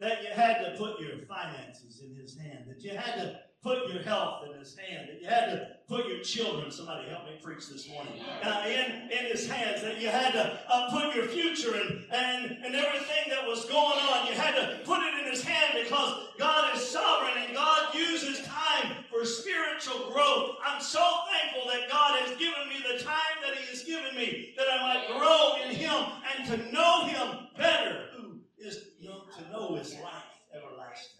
That 0.00 0.22
you 0.22 0.30
had 0.32 0.64
to 0.64 0.74
put 0.78 1.00
your 1.00 1.18
finances 1.28 2.02
in 2.02 2.16
His 2.18 2.38
hand. 2.38 2.64
That 2.66 2.82
you 2.82 2.96
had 2.96 3.16
to 3.16 3.40
put 3.62 3.92
your 3.92 4.02
health 4.02 4.44
in 4.50 4.58
His 4.58 4.74
hand. 4.74 5.10
That 5.10 5.20
you 5.20 5.28
had 5.28 5.50
to 5.50 5.68
put 5.88 6.06
your 6.06 6.20
children, 6.20 6.70
somebody 6.70 7.08
help 7.08 7.24
me 7.24 7.32
preach 7.42 7.66
this 7.68 7.88
morning, 7.88 8.12
uh, 8.42 8.64
in, 8.66 9.10
in 9.10 9.24
His 9.32 9.48
hands. 9.48 9.82
That 9.82 10.00
you 10.00 10.08
had 10.08 10.32
to 10.32 10.60
uh, 10.68 10.90
put 10.90 11.14
your 11.14 11.24
future 11.24 11.74
and, 11.74 12.04
and, 12.12 12.58
and 12.62 12.74
everything 12.74 13.30
that 13.30 13.46
was 13.46 13.64
going 13.64 13.98
on, 13.98 14.26
you 14.26 14.34
had 14.34 14.54
to 14.54 14.80
put 14.84 15.00
it 15.00 15.24
in 15.24 15.30
His 15.32 15.42
hand 15.42 15.78
because 15.82 16.28
God 16.38 16.76
is 16.76 16.86
sovereign 16.86 17.42
and 17.42 17.54
God 17.54 17.94
uses 17.94 18.46
time 18.46 18.96
for 19.10 19.24
spiritual 19.24 20.10
growth. 20.12 20.56
I'm 20.64 20.82
so 20.82 21.04
thankful 21.32 21.70
that 21.70 21.88
God 21.90 22.20
has 22.20 22.36
given 22.36 22.68
me 22.68 22.84
the 22.92 23.02
time 23.02 23.40
that 23.46 23.56
He 23.56 23.66
has 23.70 23.82
given 23.82 24.14
me 24.14 24.54
that 24.58 24.66
I 24.70 24.82
might 24.82 25.08
grow 25.08 25.54
in 25.64 25.74
Him 25.74 26.12
and 26.36 26.48
to 26.48 26.72
know 26.72 27.06
Him 27.06 27.46
better, 27.56 28.08
who 28.14 28.40
is 28.58 28.78
you 29.00 29.08
know, 29.08 29.22
to 29.38 29.50
know 29.50 29.74
His 29.76 29.94
life 29.94 30.36
everlasting. 30.54 31.14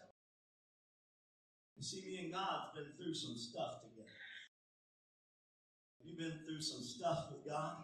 You 1.79 1.85
see, 1.85 2.03
me 2.05 2.25
and 2.25 2.33
God's 2.33 2.75
been 2.75 2.87
through 2.99 3.15
some 3.15 3.37
stuff 3.37 3.81
together. 3.81 3.88
Been 6.19 6.41
through 6.45 6.61
some 6.61 6.83
stuff 6.83 7.27
with 7.31 7.49
God. 7.49 7.77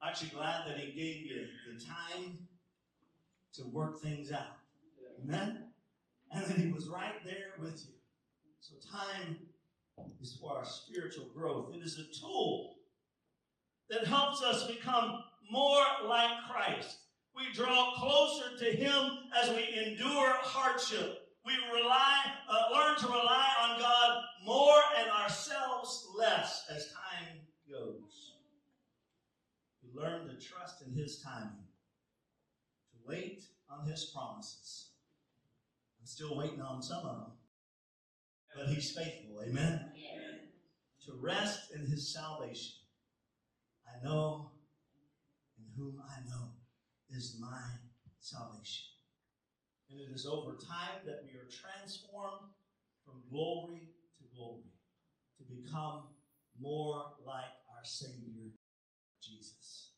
Aren't 0.00 0.22
you 0.22 0.28
glad 0.30 0.66
that 0.66 0.78
He 0.78 0.92
gave 0.92 1.26
you 1.26 1.46
the 1.70 1.84
time 1.84 2.38
to 3.52 3.64
work 3.64 4.00
things 4.00 4.32
out. 4.32 4.56
Amen? 5.22 5.64
And 6.32 6.46
that 6.46 6.56
He 6.56 6.72
was 6.72 6.88
right 6.88 7.22
there 7.22 7.52
with 7.60 7.84
you. 7.86 7.94
So 8.60 8.76
time 8.90 9.36
is 10.22 10.38
for 10.40 10.56
our 10.56 10.64
spiritual 10.64 11.26
growth. 11.34 11.74
It 11.74 11.82
is 11.84 11.98
a 11.98 12.20
tool 12.20 12.76
that 13.90 14.06
helps 14.06 14.42
us 14.42 14.66
become 14.66 15.22
more 15.50 15.84
like 16.06 16.30
Christ. 16.50 16.96
We 17.36 17.52
draw 17.52 17.92
closer 17.96 18.56
to 18.58 18.64
Him 18.64 19.10
as 19.38 19.50
we 19.50 19.68
endure 19.84 20.32
hardship. 20.40 21.28
We 21.44 21.52
rely, 21.72 22.22
uh, 22.50 22.74
learn 22.74 22.96
to 22.98 23.06
rely 23.06 23.48
on 23.62 23.78
God 23.78 24.22
more 24.44 24.80
and 24.98 25.08
ourselves 25.10 26.08
less 26.16 26.64
as 26.70 26.92
time 26.92 27.38
goes. 27.70 28.32
We 29.82 30.00
learn 30.00 30.26
to 30.26 30.34
trust 30.34 30.82
in 30.82 30.92
His 30.92 31.20
timing, 31.22 31.68
to 32.90 33.08
wait 33.08 33.44
on 33.78 33.88
His 33.88 34.12
promises. 34.14 34.90
I'm 36.00 36.06
still 36.06 36.36
waiting 36.36 36.60
on 36.60 36.82
some 36.82 37.04
of 37.04 37.16
them, 37.18 37.32
but 38.54 38.68
He's 38.68 38.96
faithful. 38.96 39.42
Amen. 39.46 39.90
To 41.06 41.12
rest 41.20 41.70
in 41.74 41.86
His 41.86 42.12
salvation. 42.12 42.72
I 43.86 44.04
know 44.04 44.50
in 45.58 45.64
whom 45.76 46.02
I 46.08 46.28
know 46.28 46.48
is 47.10 47.38
my 47.40 47.62
salvation. 48.20 48.86
And 49.90 50.00
it 50.00 50.12
is 50.12 50.26
over 50.26 50.52
time 50.52 51.06
that 51.06 51.22
we 51.24 51.38
are 51.38 51.48
transformed 51.48 52.50
from 53.04 53.22
glory 53.30 53.92
to 54.18 54.24
glory 54.34 54.66
to 55.38 55.44
become 55.44 56.02
more 56.60 57.04
like 57.24 57.54
our 57.70 57.84
Savior, 57.84 58.50
Jesus. 59.22 59.92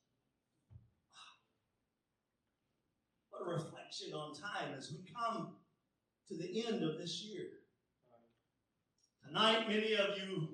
What 3.30 3.38
a 3.38 3.38
reflection 3.49 4.12
on 4.12 4.35
time 4.35 4.75
as 4.76 4.93
we 4.93 4.99
come 5.12 5.55
to 6.28 6.37
the 6.37 6.67
end 6.67 6.83
of 6.83 6.99
this 6.99 7.23
year. 7.25 7.47
Tonight, 9.26 9.69
many 9.69 9.95
of 9.95 10.17
you, 10.17 10.49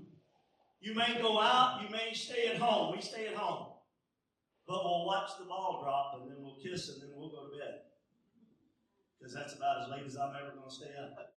you 0.80 0.94
may 0.94 1.18
go 1.20 1.40
out, 1.40 1.80
you 1.82 1.88
may 1.90 2.12
stay 2.12 2.48
at 2.48 2.56
home. 2.56 2.94
We 2.94 3.02
stay 3.02 3.28
at 3.28 3.34
home. 3.34 3.68
But 4.66 4.82
we'll 4.82 5.06
watch 5.06 5.30
the 5.38 5.44
ball 5.44 5.80
drop 5.82 6.20
and 6.20 6.30
then 6.30 6.42
we'll 6.42 6.56
kiss 6.62 6.88
and 6.88 7.02
then 7.02 7.10
we'll 7.14 7.30
go 7.30 7.50
to 7.50 7.58
bed. 7.58 7.80
Because 9.18 9.34
that's 9.34 9.54
about 9.54 9.82
as 9.82 9.90
late 9.90 10.06
as 10.06 10.16
I'm 10.16 10.34
ever 10.34 10.56
going 10.56 10.68
to 10.68 10.74
stay 10.74 10.90
up. 11.00 11.34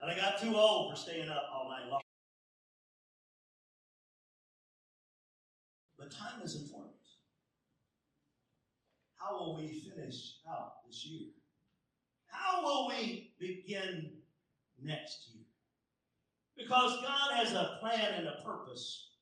And 0.00 0.10
I 0.10 0.16
got 0.16 0.40
too 0.40 0.54
old 0.54 0.92
for 0.92 0.96
staying 1.00 1.28
up 1.28 1.44
all 1.52 1.70
night 1.70 1.90
long. 1.90 2.00
But 5.98 6.10
time 6.10 6.42
is 6.42 6.56
important. 6.56 6.73
How 9.24 9.38
will 9.38 9.56
we 9.56 9.68
finish 9.68 10.34
out 10.50 10.86
this 10.86 11.06
year? 11.06 11.30
How 12.26 12.62
will 12.62 12.88
we 12.88 13.32
begin 13.38 14.10
next 14.82 15.28
year? 15.32 15.44
Because 16.56 17.00
God 17.00 17.32
has 17.32 17.52
a 17.52 17.78
plan 17.80 18.14
and 18.18 18.26
a 18.26 18.42
purpose 18.44 19.12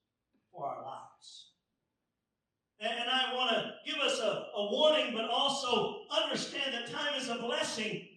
for 0.50 0.66
our 0.66 0.82
lives. 0.82 1.50
And 2.80 3.08
I 3.08 3.32
want 3.34 3.50
to 3.52 3.74
give 3.86 4.00
us 4.00 4.18
a, 4.18 4.46
a 4.56 4.72
warning, 4.72 5.14
but 5.14 5.30
also 5.30 6.00
understand 6.10 6.74
that 6.74 6.90
time 6.92 7.14
is 7.16 7.28
a 7.28 7.36
blessing. 7.36 8.08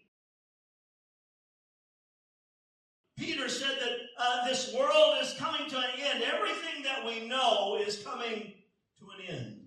Peter 3.15 3.47
said 3.47 3.77
that 3.79 3.97
uh, 4.19 4.47
this 4.47 4.73
world 4.73 5.17
is 5.21 5.35
coming 5.37 5.69
to 5.69 5.77
an 5.77 5.85
end. 5.99 6.23
Everything 6.23 6.83
that 6.83 7.05
we 7.05 7.27
know 7.27 7.77
is 7.79 8.01
coming 8.01 8.53
to 8.97 9.05
an 9.19 9.35
end. 9.35 9.64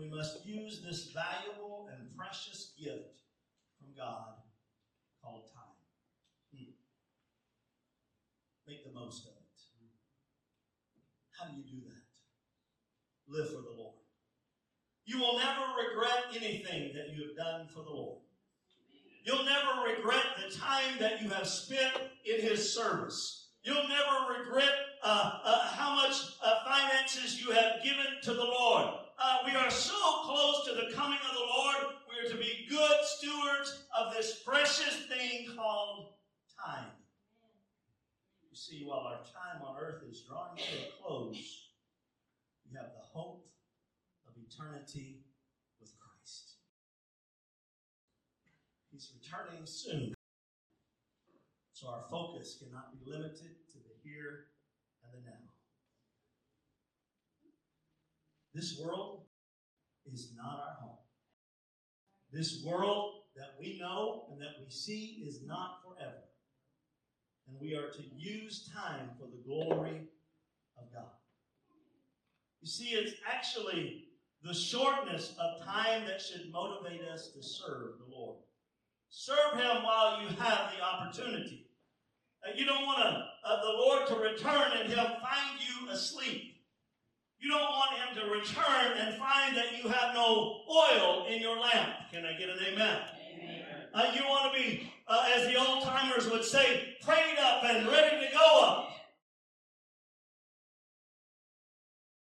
We 0.00 0.08
must 0.08 0.46
use 0.46 0.80
this 0.80 1.12
valuable 1.12 1.90
and 1.92 2.16
precious 2.16 2.72
gift 2.80 3.20
from 3.76 3.92
God 3.94 4.40
called 5.22 5.44
time. 5.52 5.76
Hmm. 6.56 6.72
Make 8.66 8.82
the 8.82 8.98
most 8.98 9.26
of 9.26 9.32
it. 9.32 9.40
How 11.38 11.48
do 11.48 11.56
you 11.56 11.64
do 11.64 11.86
that? 11.88 12.08
Live 13.28 13.48
for 13.48 13.60
the 13.60 13.76
Lord. 13.76 13.96
You 15.04 15.18
will 15.18 15.38
never 15.38 15.60
regret 15.76 16.24
anything 16.34 16.92
that 16.94 17.14
you 17.14 17.28
have 17.28 17.36
done 17.36 17.68
for 17.68 17.82
the 17.82 17.90
Lord. 17.90 18.20
You'll 19.24 19.44
never 19.44 19.82
regret 19.86 20.24
the 20.38 20.56
time 20.56 20.98
that 21.00 21.20
you 21.20 21.28
have 21.28 21.46
spent 21.46 21.92
in 22.24 22.40
His 22.40 22.74
service. 22.74 23.48
You'll 23.62 23.88
never 23.88 24.40
regret 24.40 24.72
uh, 25.02 25.30
uh, 25.44 25.68
how 25.68 25.94
much 25.94 26.14
uh, 26.42 26.64
finances 26.64 27.38
you 27.38 27.52
have 27.52 27.82
given 27.84 28.06
to 28.22 28.32
the 28.32 28.44
Lord. 28.44 28.94
Uh, 29.22 29.36
we 29.44 29.54
are 29.54 29.70
so 29.70 30.22
close 30.24 30.64
to 30.64 30.72
the 30.72 30.94
coming 30.94 31.18
of 31.28 31.34
the 31.34 31.40
Lord. 31.40 31.94
We 32.08 32.26
are 32.26 32.32
to 32.32 32.38
be 32.38 32.66
good 32.70 32.96
stewards 33.02 33.82
of 33.94 34.14
this 34.14 34.40
precious 34.46 34.96
thing 35.10 35.46
called 35.54 36.14
time. 36.64 36.86
You 38.50 38.56
see, 38.56 38.82
while 38.82 39.00
our 39.00 39.18
time 39.18 39.60
on 39.62 39.76
earth 39.78 40.02
is 40.10 40.22
drawing 40.22 40.56
to 40.56 40.62
a 40.62 41.06
close, 41.06 41.68
we 42.64 42.74
have 42.78 42.92
the 42.96 43.04
hope 43.12 43.46
of 44.26 44.32
eternity 44.42 45.20
with 45.80 45.92
Christ. 45.98 46.54
He's 48.90 49.12
returning 49.20 49.66
soon. 49.66 50.14
So 51.74 51.88
our 51.88 52.04
focus 52.10 52.56
cannot 52.58 52.90
be 52.92 53.10
limited 53.10 53.68
to 53.72 53.78
the 53.78 54.00
here 54.02 54.46
and 55.04 55.12
the 55.12 55.28
now. 55.28 55.50
This 58.54 58.80
world 58.82 59.22
is 60.12 60.32
not 60.36 60.60
our 60.66 60.76
home. 60.80 60.96
This 62.32 62.62
world 62.64 63.22
that 63.36 63.54
we 63.60 63.78
know 63.78 64.26
and 64.30 64.40
that 64.40 64.56
we 64.64 64.70
see 64.70 65.22
is 65.26 65.40
not 65.46 65.78
forever. 65.84 66.24
And 67.48 67.60
we 67.60 67.74
are 67.74 67.90
to 67.90 68.02
use 68.16 68.70
time 68.74 69.10
for 69.18 69.26
the 69.26 69.42
glory 69.44 70.02
of 70.76 70.92
God. 70.92 71.10
You 72.60 72.68
see, 72.68 72.90
it's 72.90 73.14
actually 73.26 74.04
the 74.42 74.54
shortness 74.54 75.34
of 75.38 75.64
time 75.64 76.06
that 76.06 76.20
should 76.20 76.52
motivate 76.52 77.02
us 77.02 77.30
to 77.32 77.42
serve 77.42 77.98
the 77.98 78.14
Lord. 78.14 78.38
Serve 79.10 79.54
Him 79.54 79.82
while 79.82 80.22
you 80.22 80.28
have 80.28 80.72
the 80.72 80.82
opportunity. 80.82 81.66
Uh, 82.44 82.52
you 82.56 82.64
don't 82.64 82.86
want 82.86 83.24
uh, 83.44 83.60
the 83.60 83.68
Lord 83.68 84.06
to 84.08 84.14
return 84.16 84.72
and 84.78 84.88
He'll 84.88 84.96
find 84.96 85.58
you 85.58 85.90
asleep. 85.90 86.59
You 87.40 87.48
don't 87.48 87.70
want 87.70 87.92
Him 87.92 88.22
to 88.22 88.30
return 88.30 88.98
and 88.98 89.16
find 89.16 89.56
that 89.56 89.82
you 89.82 89.88
have 89.88 90.14
no 90.14 90.60
oil 90.70 91.26
in 91.26 91.40
your 91.40 91.58
lamp. 91.58 91.90
Can 92.12 92.26
I 92.26 92.38
get 92.38 92.50
an 92.50 92.58
amen? 92.72 92.98
amen. 93.34 93.64
Uh, 93.94 94.12
you 94.14 94.22
want 94.28 94.52
to 94.52 94.60
be, 94.60 94.92
uh, 95.08 95.26
as 95.34 95.46
the 95.46 95.56
old 95.56 95.82
timers 95.82 96.30
would 96.30 96.44
say, 96.44 96.96
prayed 97.02 97.38
up 97.40 97.64
and 97.64 97.86
ready 97.86 98.26
to 98.26 98.32
go 98.32 98.64
up. 98.64 98.90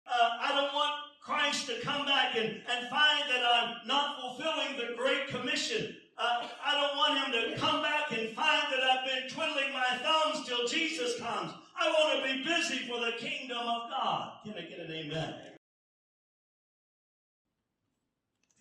Uh, 0.05 0.29
I 0.41 0.55
don't 0.55 0.73
want 0.73 0.91
Christ 1.21 1.67
to 1.67 1.79
come 1.81 2.05
back 2.05 2.35
and, 2.35 2.47
and 2.47 2.89
find 2.89 3.23
that 3.29 3.43
I'm 3.45 3.87
not 3.87 4.19
fulfilling 4.19 4.77
the 4.77 4.95
Great 4.97 5.27
Commission. 5.29 5.95
Uh, 6.17 6.47
I 6.65 6.73
don't 6.73 6.97
want 6.97 7.19
him 7.19 7.31
to 7.31 7.59
come 7.59 7.81
back 7.83 8.11
and 8.11 8.35
find 8.35 8.63
that 8.71 8.83
I've 8.83 9.05
been 9.05 9.29
twiddling 9.29 9.71
my 9.71 9.97
thumbs 10.01 10.47
till 10.47 10.67
Jesus 10.67 11.19
comes. 11.19 11.53
I 11.79 11.89
want 11.89 12.25
to 12.25 12.33
be 12.33 12.43
busy 12.43 12.87
for 12.87 12.99
the 12.99 13.11
kingdom 13.19 13.59
of 13.59 13.89
God. 13.89 14.31
Can 14.43 14.53
I 14.53 14.61
get 14.61 14.79
an 14.79 14.91
amen? 14.91 15.35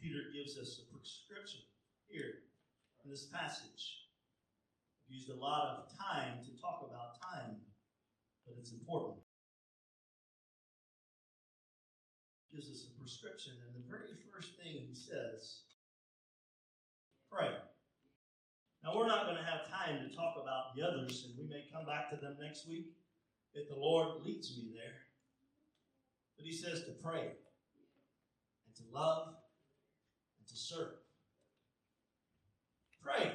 Peter 0.03 0.21
gives 0.35 0.59
us 0.59 0.83
a 0.85 0.95
prescription 0.95 1.61
here 2.09 2.45
in 3.05 3.11
this 3.11 3.25
passage. 3.25 4.05
I've 5.09 5.14
used 5.14 5.31
a 5.31 5.35
lot 5.35 5.79
of 5.79 5.99
time 5.99 6.45
to 6.45 6.61
talk 6.61 6.87
about 6.87 7.21
time, 7.23 7.57
but 8.47 8.57
it's 8.59 8.73
important. 8.73 9.16
gives 12.57 12.71
us 12.71 12.88
a 12.88 12.99
prescription, 12.99 13.53
and 13.69 13.77
the 13.77 13.85
very 13.85 14.16
first 14.33 14.57
thing 14.57 14.81
he 14.88 14.95
says, 14.95 15.65
pray. 17.31 17.51
Now, 18.85 18.97
we're 18.97 19.09
not 19.09 19.25
going 19.25 19.37
to 19.37 19.43
have 19.43 19.69
time 19.69 20.09
to 20.09 20.15
talk 20.15 20.37
about 20.41 20.77
the 20.77 20.83
others, 20.83 21.27
and 21.27 21.35
we 21.37 21.53
may 21.53 21.65
come 21.73 21.87
back 21.87 22.11
to 22.11 22.17
them 22.17 22.37
next 22.41 22.69
week 22.69 22.87
if 23.55 23.69
the 23.69 23.75
Lord 23.75 24.23
leads 24.25 24.57
me 24.57 24.71
there. 24.75 25.01
But 26.37 26.47
he 26.47 26.53
says 26.53 26.85
to 26.85 26.93
pray, 27.03 27.23
and 27.23 28.77
to 28.77 28.83
love, 28.93 29.29
and 30.39 30.47
to 30.47 30.57
serve. 30.57 30.93
Pray. 33.03 33.33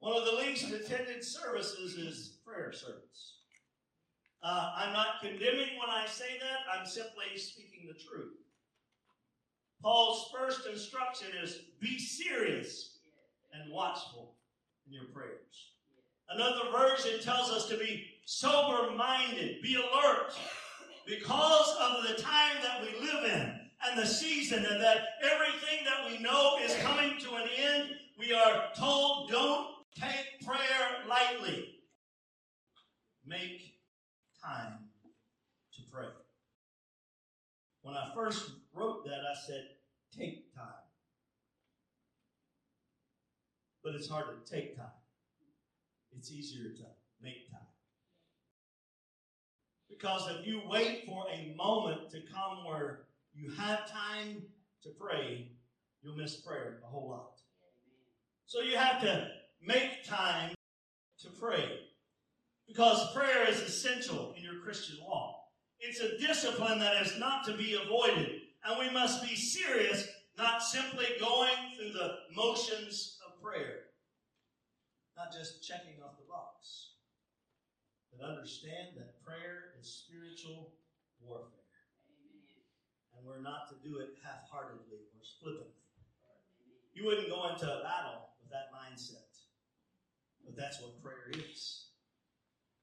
One 0.00 0.16
of 0.16 0.24
the 0.24 0.36
least 0.36 0.72
attended 0.72 1.22
services 1.22 1.94
is 1.94 2.38
prayer 2.44 2.72
service. 2.72 3.36
Uh, 4.42 4.72
I'm 4.74 4.92
not 4.94 5.20
condemning 5.20 5.78
when 5.78 5.90
I 5.90 6.06
say 6.06 6.38
that, 6.40 6.60
I'm 6.74 6.86
simply 6.86 7.36
speaking 7.36 7.86
the 7.86 7.92
truth. 7.92 8.39
Paul's 9.82 10.30
first 10.34 10.66
instruction 10.66 11.28
is 11.42 11.62
be 11.80 11.98
serious 11.98 12.98
and 13.52 13.72
watchful 13.72 14.34
in 14.86 14.92
your 14.92 15.06
prayers. 15.06 15.72
Another 16.28 16.70
version 16.70 17.20
tells 17.20 17.50
us 17.50 17.68
to 17.68 17.76
be 17.76 18.06
sober 18.24 18.92
minded, 18.94 19.62
be 19.62 19.74
alert, 19.74 20.32
because 21.06 21.76
of 21.80 22.06
the 22.06 22.22
time 22.22 22.56
that 22.62 22.82
we 22.82 23.00
live 23.00 23.24
in 23.24 23.60
and 23.88 23.98
the 23.98 24.06
season, 24.06 24.58
and 24.58 24.80
that 24.80 24.98
everything 25.22 25.84
that 25.84 26.06
we 26.06 26.10
we 26.10 26.18
know 26.18 26.58
is 26.62 26.74
coming 26.76 27.18
to 27.18 27.34
an 27.34 27.48
end, 27.56 27.90
we 28.18 28.32
are 28.32 28.64
told 28.76 29.30
don't 29.30 29.68
take 29.98 30.44
prayer 30.44 31.04
lightly. 31.08 31.76
Make 33.24 33.74
time 34.42 34.78
to 35.74 35.82
pray. 35.90 36.06
When 37.82 37.94
I 37.94 38.10
first 38.14 38.50
wrote 38.74 39.04
that, 39.04 39.20
I 39.20 39.34
said, 39.46 39.64
take 40.16 40.54
time. 40.54 40.66
But 43.82 43.94
it's 43.94 44.08
hard 44.08 44.26
to 44.44 44.52
take 44.52 44.76
time. 44.76 44.86
It's 46.16 46.30
easier 46.30 46.70
to 46.70 46.84
make 47.22 47.50
time. 47.50 47.60
Because 49.88 50.28
if 50.30 50.46
you 50.46 50.62
wait 50.68 51.04
for 51.06 51.24
a 51.32 51.54
moment 51.56 52.10
to 52.10 52.20
come 52.32 52.64
where 52.66 53.06
you 53.34 53.50
have 53.52 53.90
time 53.90 54.42
to 54.82 54.90
pray, 54.90 55.48
you'll 56.02 56.16
miss 56.16 56.36
prayer 56.36 56.80
a 56.84 56.86
whole 56.86 57.08
lot. 57.08 57.40
So 58.46 58.60
you 58.60 58.76
have 58.76 59.00
to 59.02 59.28
make 59.62 60.04
time 60.04 60.54
to 61.20 61.30
pray. 61.30 61.80
Because 62.66 63.12
prayer 63.14 63.48
is 63.48 63.60
essential 63.60 64.34
in 64.36 64.42
your 64.42 64.60
Christian 64.62 64.98
walk. 65.06 65.29
It's 65.80 66.00
a 66.00 66.18
discipline 66.18 66.78
that 66.80 67.02
is 67.04 67.18
not 67.18 67.44
to 67.46 67.54
be 67.54 67.74
avoided. 67.74 68.40
And 68.64 68.78
we 68.78 68.92
must 68.92 69.22
be 69.22 69.34
serious, 69.34 70.06
not 70.36 70.62
simply 70.62 71.06
going 71.18 71.56
through 71.76 71.92
the 71.92 72.16
motions 72.36 73.18
of 73.26 73.40
prayer. 73.42 73.88
Not 75.16 75.32
just 75.32 75.66
checking 75.66 76.02
off 76.04 76.18
the 76.18 76.28
box. 76.28 76.92
But 78.12 78.28
understand 78.28 78.96
that 78.96 79.24
prayer 79.24 79.72
is 79.80 80.04
spiritual 80.04 80.74
warfare. 81.20 81.56
And 83.16 83.26
we're 83.26 83.40
not 83.40 83.68
to 83.68 83.74
do 83.82 83.98
it 83.98 84.10
half 84.22 84.48
heartedly 84.50 85.08
or 85.16 85.24
flippantly. 85.40 85.72
You 86.92 87.06
wouldn't 87.06 87.30
go 87.30 87.48
into 87.48 87.64
a 87.64 87.82
battle 87.82 88.28
with 88.42 88.50
that 88.50 88.68
mindset. 88.68 89.32
But 90.44 90.56
that's 90.56 90.80
what 90.80 91.02
prayer 91.02 91.30
is 91.32 91.86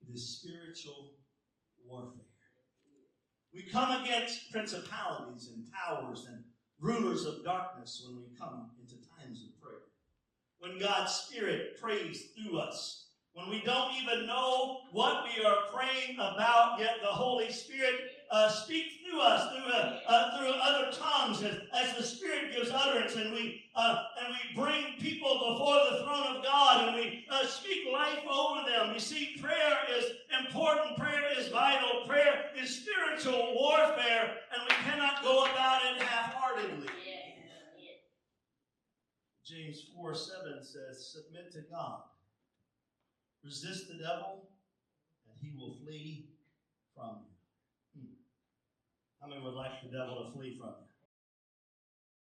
it 0.02 0.14
is 0.14 0.40
spiritual 0.40 1.16
warfare. 1.86 2.37
We 3.54 3.64
come 3.64 4.04
against 4.04 4.52
principalities 4.52 5.50
and 5.54 5.66
powers 5.72 6.28
and 6.30 6.44
rulers 6.80 7.26
of 7.26 7.44
darkness 7.44 8.06
when 8.06 8.18
we 8.18 8.38
come 8.38 8.72
into 8.80 8.96
times 9.18 9.44
of 9.44 9.62
prayer. 9.62 9.82
When 10.60 10.80
God's 10.80 11.14
Spirit 11.14 11.80
prays 11.82 12.30
through 12.36 12.60
us. 12.60 13.06
When 13.34 13.50
we 13.50 13.62
don't 13.62 13.94
even 14.02 14.26
know 14.26 14.80
what 14.92 15.26
we 15.26 15.46
are 15.46 15.68
praying 15.72 16.16
about, 16.16 16.80
yet 16.80 16.96
the 17.02 17.08
Holy 17.08 17.52
Spirit 17.52 17.96
uh, 18.32 18.50
speaks 18.50 18.96
through 19.10 19.22
us 19.22 19.52
through 19.52 19.72
uh, 19.72 20.00
uh, 20.08 20.38
through 20.38 20.52
other 20.52 20.92
tongues 20.92 21.44
as, 21.44 21.58
as, 21.74 21.98
the 21.98 22.04
Spirit 22.04 22.54
gives 22.56 22.70
utterance, 22.72 23.16
and 23.16 23.34
we 23.34 23.64
uh, 23.76 24.04
and 24.24 24.34
we 24.34 24.62
bring 24.62 24.94
people 25.00 25.34
before 25.36 25.80
the 25.92 26.04
throne 26.04 26.38
of 26.38 26.44
God, 26.44 26.88
and 26.88 26.96
we 26.96 27.26
uh, 27.30 27.46
speak 27.46 27.88
life 27.92 28.20
over 28.30 28.70
them. 28.70 28.94
You 28.94 29.00
see, 29.00 29.38
prayer 29.42 29.78
is 29.98 30.06
important. 30.46 30.98
Prayer 30.98 31.24
is 31.38 31.48
vital. 31.50 32.06
Prayer 32.08 32.46
is 32.60 32.84
spiritual 32.84 33.56
warfare, 33.56 34.36
and 34.54 34.62
we 34.64 34.76
cannot 34.90 35.24
go 35.24 35.46
about 35.46 35.82
it 35.86 36.02
half-heartedly. 36.02 36.88
James 39.48 39.84
4 39.96 40.14
7 40.14 40.62
says, 40.62 41.14
Submit 41.14 41.54
to 41.54 41.62
God. 41.72 42.02
Resist 43.46 43.88
the 43.88 43.94
devil, 43.94 44.50
and 45.26 45.38
he 45.40 45.56
will 45.58 45.78
flee 45.82 46.32
from 46.94 47.22
you. 47.30 47.37
How 49.28 49.34
many 49.34 49.44
would 49.44 49.56
like 49.56 49.82
the 49.84 49.90
devil 49.90 50.24
to 50.24 50.32
flee 50.32 50.58
from 50.58 50.70
you? 50.70 50.88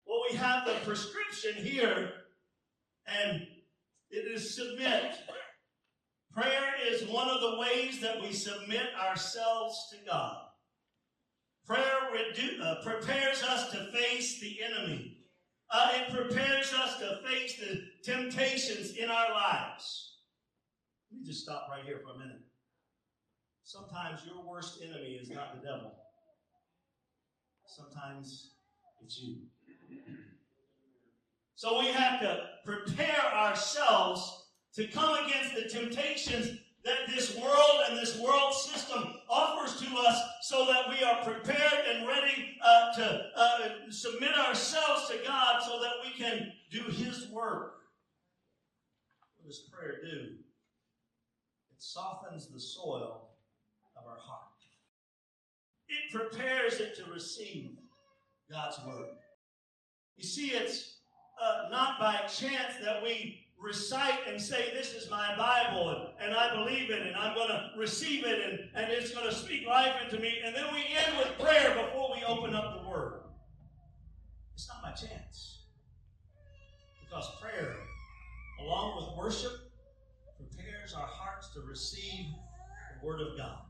Well, 0.04 0.22
we 0.28 0.36
have 0.36 0.66
the 0.66 0.74
prescription 0.84 1.64
here, 1.64 2.12
and 3.06 3.42
it 4.10 4.32
is 4.32 4.56
submit. 4.56 5.14
Prayer 6.32 6.74
is 6.90 7.06
one 7.08 7.28
of 7.28 7.40
the 7.40 7.58
ways 7.60 8.00
that 8.00 8.20
we 8.20 8.32
submit 8.32 8.86
ourselves 9.00 9.88
to 9.92 10.10
God. 10.10 10.38
Prayer 11.66 12.10
redu- 12.12 12.60
uh, 12.60 12.82
prepares 12.82 13.44
us 13.44 13.70
to 13.70 13.92
face 13.92 14.40
the 14.40 14.58
enemy. 14.60 15.18
Uh, 15.70 15.92
it 15.94 16.12
prepares 16.12 16.72
us 16.72 16.98
to 16.98 17.20
face 17.28 17.60
the 17.60 17.82
temptations 18.02 18.96
in 18.96 19.08
our 19.08 19.30
lives. 19.30 20.16
Let 21.12 21.20
me 21.20 21.26
just 21.26 21.44
stop 21.44 21.68
right 21.70 21.84
here 21.84 22.00
for 22.02 22.16
a 22.16 22.18
minute. 22.18 22.40
Sometimes 23.62 24.22
your 24.26 24.44
worst 24.44 24.80
enemy 24.82 25.18
is 25.22 25.30
not 25.30 25.54
the 25.54 25.64
devil. 25.64 25.92
Sometimes 27.68 28.52
it's 29.04 29.20
you. 29.20 29.36
So 31.54 31.80
we 31.80 31.88
have 31.88 32.20
to 32.20 32.46
prepare 32.64 33.32
ourselves 33.34 34.46
to 34.74 34.86
come 34.86 35.26
against 35.26 35.54
the 35.54 35.68
temptations 35.68 36.58
that 36.84 37.14
this 37.14 37.36
world 37.36 37.80
and 37.88 37.98
this 37.98 38.18
world 38.18 38.54
system 38.54 39.12
offers 39.28 39.80
to 39.80 39.96
us 39.96 40.20
so 40.42 40.66
that 40.66 40.88
we 40.88 41.04
are 41.04 41.22
prepared 41.22 41.84
and 41.92 42.06
ready 42.08 42.56
uh, 42.64 42.94
to 42.94 43.22
uh, 43.36 43.58
submit 43.90 44.34
ourselves 44.38 45.08
to 45.10 45.18
God 45.26 45.60
so 45.62 45.80
that 45.80 45.92
we 46.04 46.12
can 46.12 46.52
do 46.70 46.82
His 46.84 47.28
work. 47.28 47.74
What 49.36 49.48
does 49.48 49.68
prayer 49.70 50.00
do? 50.02 50.36
It 51.70 51.78
softens 51.78 52.46
the 52.46 52.60
soil. 52.60 53.27
It 55.88 56.12
prepares 56.12 56.80
it 56.80 56.96
to 56.96 57.10
receive 57.10 57.70
God's 58.50 58.78
word. 58.86 59.08
You 60.16 60.24
see, 60.24 60.48
it's 60.48 60.96
uh, 61.42 61.68
not 61.70 61.98
by 61.98 62.16
chance 62.26 62.74
that 62.84 63.02
we 63.02 63.46
recite 63.60 64.26
and 64.28 64.40
say, 64.40 64.70
This 64.74 64.92
is 64.92 65.10
my 65.10 65.36
Bible, 65.36 65.90
and, 65.90 66.28
and 66.28 66.36
I 66.36 66.54
believe 66.54 66.90
it, 66.90 67.06
and 67.06 67.16
I'm 67.16 67.34
going 67.34 67.48
to 67.48 67.70
receive 67.76 68.24
it, 68.24 68.40
and, 68.40 68.60
and 68.74 68.92
it's 68.92 69.12
going 69.12 69.28
to 69.28 69.34
speak 69.34 69.66
life 69.66 69.94
into 70.04 70.18
me. 70.20 70.40
And 70.44 70.54
then 70.54 70.66
we 70.72 70.80
end 70.80 71.16
with 71.18 71.38
prayer 71.38 71.74
before 71.74 72.14
we 72.14 72.24
open 72.24 72.54
up 72.54 72.82
the 72.82 72.88
Word. 72.88 73.20
It's 74.54 74.68
not 74.68 74.82
by 74.82 74.90
chance. 74.90 75.66
Because 77.00 77.30
prayer, 77.40 77.76
along 78.60 78.96
with 78.96 79.16
worship, 79.16 79.52
prepares 80.36 80.94
our 80.94 81.06
hearts 81.06 81.48
to 81.54 81.60
receive 81.60 82.26
the 83.00 83.06
Word 83.06 83.20
of 83.20 83.36
God. 83.38 83.67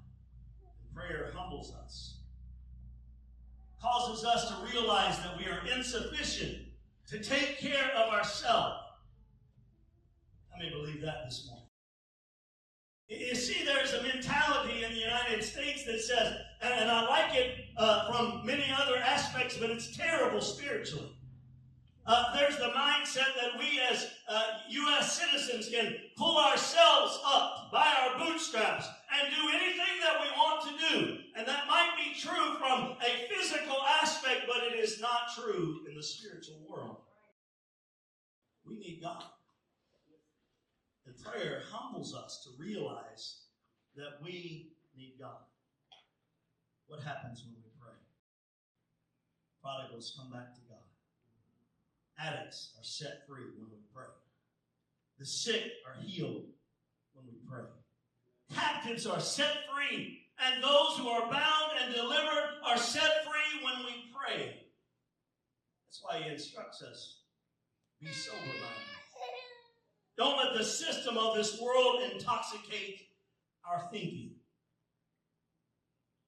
Prayer 0.98 1.30
humbles 1.34 1.72
us 1.84 2.18
causes 3.80 4.24
us 4.24 4.48
to 4.48 4.54
realize 4.72 5.18
that 5.18 5.38
we 5.38 5.44
are 5.46 5.60
insufficient 5.76 6.58
to 7.06 7.22
take 7.22 7.58
care 7.58 7.90
of 7.96 8.12
ourselves. 8.12 8.82
How 10.50 10.58
many 10.58 10.70
believe 10.70 11.00
that 11.02 11.24
this 11.24 11.46
morning? 11.48 11.64
You 13.08 13.34
see, 13.34 13.64
there's 13.64 13.94
a 13.94 14.02
mentality 14.02 14.84
in 14.84 14.92
the 14.92 14.98
United 14.98 15.42
States 15.42 15.84
that 15.86 16.00
says, 16.00 16.34
and 16.60 16.90
I 16.90 17.06
like 17.06 17.34
it 17.34 17.54
uh, 17.76 18.10
from 18.10 18.44
many 18.44 18.64
other 18.76 18.96
aspects, 18.96 19.56
but 19.56 19.70
it's 19.70 19.96
terrible 19.96 20.40
spiritually. 20.40 21.16
Uh, 22.08 22.34
there's 22.34 22.56
the 22.56 22.72
mindset 22.74 23.36
that 23.36 23.58
we 23.58 23.78
as 23.92 24.08
uh, 24.30 24.42
U.S. 24.70 25.20
citizens 25.20 25.68
can 25.68 25.94
pull 26.16 26.38
ourselves 26.38 27.20
up 27.22 27.70
by 27.70 27.84
our 28.00 28.18
bootstraps 28.18 28.88
and 29.12 29.34
do 29.34 29.48
anything 29.50 30.00
that 30.00 30.18
we 30.18 30.26
want 30.30 30.62
to 30.62 30.88
do. 30.88 31.18
And 31.36 31.46
that 31.46 31.66
might 31.68 31.90
be 31.98 32.18
true 32.18 32.54
from 32.58 32.96
a 33.02 33.28
physical 33.28 33.76
aspect, 34.00 34.44
but 34.46 34.64
it 34.72 34.78
is 34.78 35.02
not 35.02 35.34
true 35.36 35.80
in 35.86 35.94
the 35.94 36.02
spiritual 36.02 36.56
world. 36.66 36.96
We 38.64 38.78
need 38.78 39.00
God. 39.02 39.24
And 41.04 41.14
prayer 41.22 41.60
humbles 41.70 42.14
us 42.14 42.42
to 42.44 42.62
realize 42.62 43.42
that 43.96 44.16
we 44.22 44.70
need 44.96 45.16
God. 45.20 45.44
What 46.86 47.02
happens 47.02 47.44
when 47.44 47.56
we 47.56 47.70
pray? 47.78 47.92
Prodigals 49.62 50.16
come 50.18 50.32
back 50.32 50.54
to. 50.54 50.67
Addicts 52.18 52.72
are 52.78 52.84
set 52.84 53.26
free 53.26 53.44
when 53.56 53.70
we 53.70 53.78
pray. 53.94 54.06
The 55.18 55.26
sick 55.26 55.64
are 55.86 56.00
healed 56.02 56.46
when 57.12 57.26
we 57.26 57.38
pray. 57.48 57.64
Captives 58.52 59.06
are 59.06 59.20
set 59.20 59.52
free, 59.72 60.22
and 60.38 60.62
those 60.62 60.96
who 60.96 61.08
are 61.08 61.30
bound 61.30 61.72
and 61.82 61.94
delivered 61.94 62.60
are 62.64 62.76
set 62.76 63.24
free 63.24 63.64
when 63.64 63.84
we 63.84 64.10
pray. 64.12 64.62
That's 65.86 66.00
why 66.02 66.22
he 66.22 66.30
instructs 66.30 66.82
us 66.82 67.18
be 68.00 68.12
sober 68.12 68.38
minded. 68.38 68.98
Don't 70.16 70.36
let 70.36 70.56
the 70.56 70.64
system 70.64 71.16
of 71.16 71.36
this 71.36 71.60
world 71.60 72.00
intoxicate 72.12 73.00
our 73.68 73.88
thinking. 73.90 74.32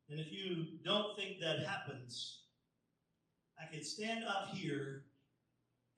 And 0.09 0.19
if 0.19 0.33
you 0.33 0.67
don't 0.85 1.17
think 1.17 1.41
that 1.41 1.65
happens, 1.65 2.41
I 3.61 3.73
could 3.73 3.85
stand 3.85 4.25
up 4.25 4.49
here 4.53 5.05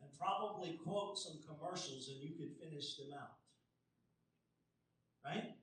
and 0.02 0.18
probably 0.18 0.78
quote 0.84 1.18
some 1.18 1.38
commercials 1.46 2.08
and 2.08 2.20
you 2.20 2.36
could 2.36 2.56
finish 2.60 2.96
them 2.96 3.08
out. 3.14 3.36
Right? 5.24 5.54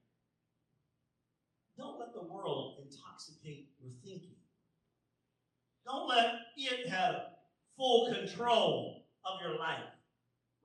Don't 1.78 2.00
let 2.00 2.14
the 2.14 2.24
world 2.24 2.78
intoxicate 2.82 3.68
your 3.82 3.92
thinking. 4.04 4.36
Don't 5.86 6.08
let 6.08 6.34
it 6.58 6.90
have 6.90 7.16
full 7.78 8.14
control 8.14 9.06
of 9.26 9.42
your 9.42 9.58
life. 9.58 9.84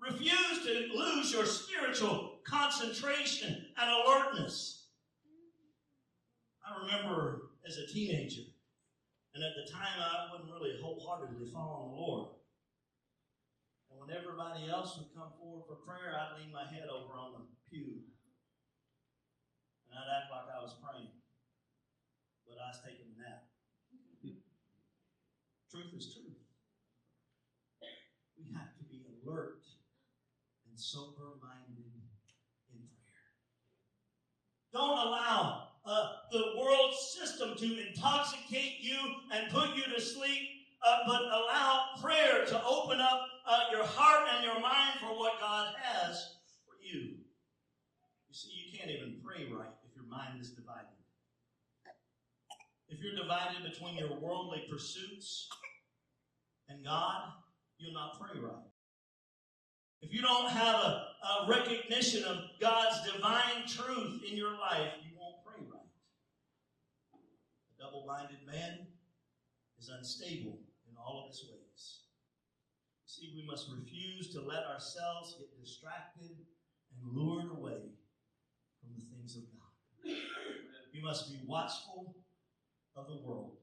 Refuse 0.01 0.65
to 0.65 0.89
lose 0.95 1.33
your 1.33 1.47
spiritual 1.47 2.41
concentration 2.45 3.67
and 3.81 3.91
alertness. 3.91 4.89
I 6.67 6.85
remember 6.85 7.51
as 7.67 7.79
a 7.79 7.87
teenager, 7.87 8.43
and 9.35 9.45
at 9.45 9.53
the 9.57 9.73
time 9.73 10.01
I 10.01 10.29
wasn't 10.33 10.53
really 10.53 10.79
wholeheartedly 10.83 11.51
following 11.53 11.91
the 11.91 11.97
Lord. 11.97 12.29
And 13.95 14.03
when 14.03 14.11
everybody 14.11 14.67
else 14.67 14.99
would 14.99 15.15
come 15.15 15.31
forward 15.39 15.71
for 15.71 15.79
prayer, 15.87 16.19
I'd 16.19 16.43
lean 16.43 16.51
my 16.51 16.67
head 16.67 16.91
over 16.91 17.15
on 17.15 17.39
the 17.39 17.47
pew. 17.71 18.03
And 19.87 19.95
I'd 19.95 20.11
act 20.11 20.35
like 20.35 20.51
I 20.51 20.59
was 20.59 20.75
praying. 20.83 21.15
But 22.43 22.59
I 22.59 22.75
was 22.75 22.83
taking 22.83 23.15
a 23.15 23.17
nap. 23.23 23.47
truth 25.71 25.95
is 25.95 26.11
truth. 26.11 26.43
We 28.35 28.51
have 28.51 28.75
to 28.75 28.85
be 28.91 29.07
alert 29.23 29.63
and 30.67 30.75
sober 30.75 31.39
minded 31.39 31.87
in 32.75 32.83
prayer. 32.99 33.31
Don't 34.75 34.99
allow 35.07 35.69
uh, 35.87 36.09
the 36.33 36.59
world 36.59 36.95
system 36.99 37.55
to 37.57 37.87
intoxicate 37.87 38.81
you 38.81 38.99
and 39.31 39.53
put 39.53 39.77
you 39.77 39.85
to 39.95 40.01
sleep, 40.01 40.64
uh, 40.85 40.99
but 41.07 41.23
allow 41.23 41.87
prayer 42.03 42.45
to 42.47 42.63
open 42.65 43.01
up 43.01 43.27
uh, 43.49 43.61
your 43.73 43.85
heart 43.85 44.29
and 44.35 44.45
your 44.45 44.61
mind 44.61 45.01
for 45.01 45.19
what 45.19 45.41
God 45.41 45.75
has 45.81 46.37
for 46.67 46.75
you. 46.83 47.01
You 48.29 48.35
see, 48.35 48.51
you 48.53 48.79
can't 48.79 48.91
even 48.91 49.17
pray 49.25 49.49
right 49.51 49.73
if 49.89 49.97
your 49.97 50.05
mind 50.07 50.41
is 50.41 50.51
divided. 50.51 50.89
If 52.89 53.01
you're 53.01 53.17
divided 53.17 53.65
between 53.71 53.97
your 53.97 54.15
worldly 54.19 54.65
pursuits 54.71 55.49
and 56.69 56.85
God, 56.85 57.33
you'll 57.79 57.95
not 57.95 58.21
pray 58.21 58.39
right. 58.39 58.53
If 60.03 60.13
you 60.13 60.21
don't 60.21 60.51
have 60.51 60.75
a, 60.75 61.07
a 61.25 61.47
recognition 61.49 62.25
of 62.25 62.43
God's 62.61 63.11
divine 63.11 63.67
truth 63.67 64.23
in 64.31 64.37
your 64.37 64.53
life, 64.53 64.93
you 65.03 65.17
won't 65.19 65.37
pray 65.47 65.65
right. 65.73 65.81
A 67.15 67.83
double 67.83 68.05
minded 68.07 68.47
man 68.47 68.87
is 69.79 69.89
unstable 69.89 70.59
all 71.05 71.25
of 71.25 71.31
his 71.31 71.45
ways. 71.51 72.01
You 73.05 73.07
see, 73.07 73.33
we 73.35 73.47
must 73.47 73.69
refuse 73.71 74.33
to 74.33 74.41
let 74.41 74.65
ourselves 74.65 75.37
get 75.39 75.61
distracted 75.61 76.31
and 76.31 77.13
lured 77.13 77.51
away 77.51 77.93
from 78.81 78.95
the 78.97 79.05
things 79.15 79.37
of 79.37 79.43
God. 79.53 80.17
We 80.95 81.01
must 81.03 81.29
be 81.29 81.41
watchful 81.47 82.15
of 82.97 83.07
the 83.07 83.17
world. 83.17 83.57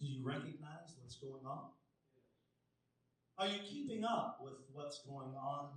Do 0.00 0.06
you 0.06 0.24
recognize 0.24 0.94
what's 1.00 1.16
going 1.16 1.44
on? 1.46 1.70
Are 3.38 3.46
you 3.46 3.60
keeping 3.68 4.04
up 4.04 4.38
with 4.42 4.54
what's 4.72 5.02
going 5.04 5.34
on 5.34 5.68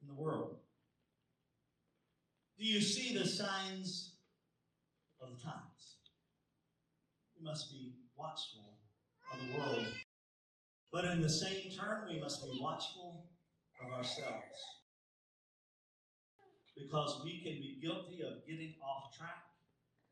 in 0.00 0.08
the 0.08 0.14
world? 0.14 0.56
Do 2.58 2.64
you 2.64 2.80
see 2.80 3.16
the 3.16 3.26
signs 3.26 4.14
of 5.20 5.30
the 5.30 5.42
times? 5.42 5.96
We 7.36 7.44
must 7.44 7.70
be 7.70 7.94
watchful 8.16 8.78
of 9.32 9.38
the 9.38 9.58
world. 9.58 9.86
But 10.92 11.04
in 11.06 11.20
the 11.20 11.28
same 11.28 11.70
turn, 11.70 12.06
we 12.08 12.20
must 12.20 12.42
be 12.42 12.58
watchful 12.60 13.26
of 13.84 13.92
ourselves. 13.92 14.58
Because 16.76 17.20
we 17.24 17.40
can 17.42 17.60
be 17.60 17.78
guilty 17.82 18.22
of 18.22 18.46
getting 18.46 18.74
off 18.82 19.16
track 19.16 19.44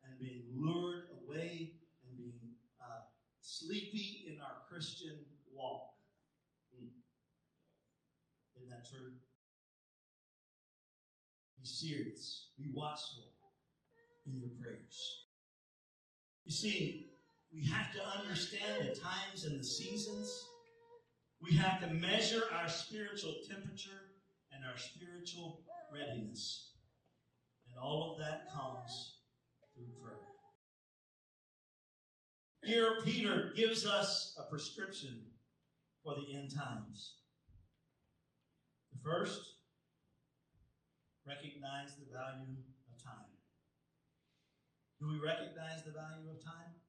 and 0.04 0.18
being 0.18 0.44
lured 0.54 1.04
away 1.22 1.74
and 2.06 2.16
being 2.16 2.54
uh, 2.80 3.02
sleepy 3.40 4.24
in 4.28 4.40
our 4.40 4.62
Christian 4.68 5.18
walk. 5.54 5.90
Isn't 8.56 8.70
that 8.70 8.88
true? 8.88 9.12
Be 11.60 11.66
serious. 11.66 12.48
Be 12.58 12.70
watchful 12.72 13.32
in 14.26 14.38
your 14.38 14.50
prayers. 14.60 15.26
You 16.44 16.52
see, 16.52 17.11
we 17.54 17.66
have 17.66 17.92
to 17.92 18.00
understand 18.18 18.88
the 18.88 18.98
times 18.98 19.44
and 19.44 19.60
the 19.60 19.64
seasons. 19.64 20.48
We 21.40 21.56
have 21.56 21.80
to 21.80 21.88
measure 21.88 22.42
our 22.52 22.68
spiritual 22.68 23.34
temperature 23.48 24.16
and 24.52 24.64
our 24.64 24.78
spiritual 24.78 25.64
readiness. 25.92 26.72
And 27.68 27.78
all 27.78 28.12
of 28.12 28.18
that 28.24 28.52
comes 28.52 29.18
through 29.74 29.92
prayer. 30.02 30.18
Here, 32.64 33.02
Peter 33.04 33.52
gives 33.56 33.84
us 33.84 34.34
a 34.38 34.48
prescription 34.48 35.22
for 36.02 36.14
the 36.14 36.34
end 36.34 36.54
times. 36.54 37.16
The 38.92 39.00
first, 39.04 39.40
recognize 41.26 41.96
the 41.98 42.06
value 42.12 42.56
of 42.88 43.02
time. 43.02 43.30
Do 45.00 45.08
we 45.08 45.18
recognize 45.18 45.82
the 45.84 45.92
value 45.92 46.30
of 46.30 46.42
time? 46.44 46.81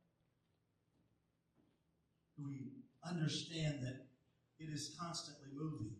We 2.44 2.74
understand 3.08 3.84
that 3.84 4.08
it 4.60 4.70
is 4.70 4.96
constantly 5.00 5.48
moving, 5.54 5.96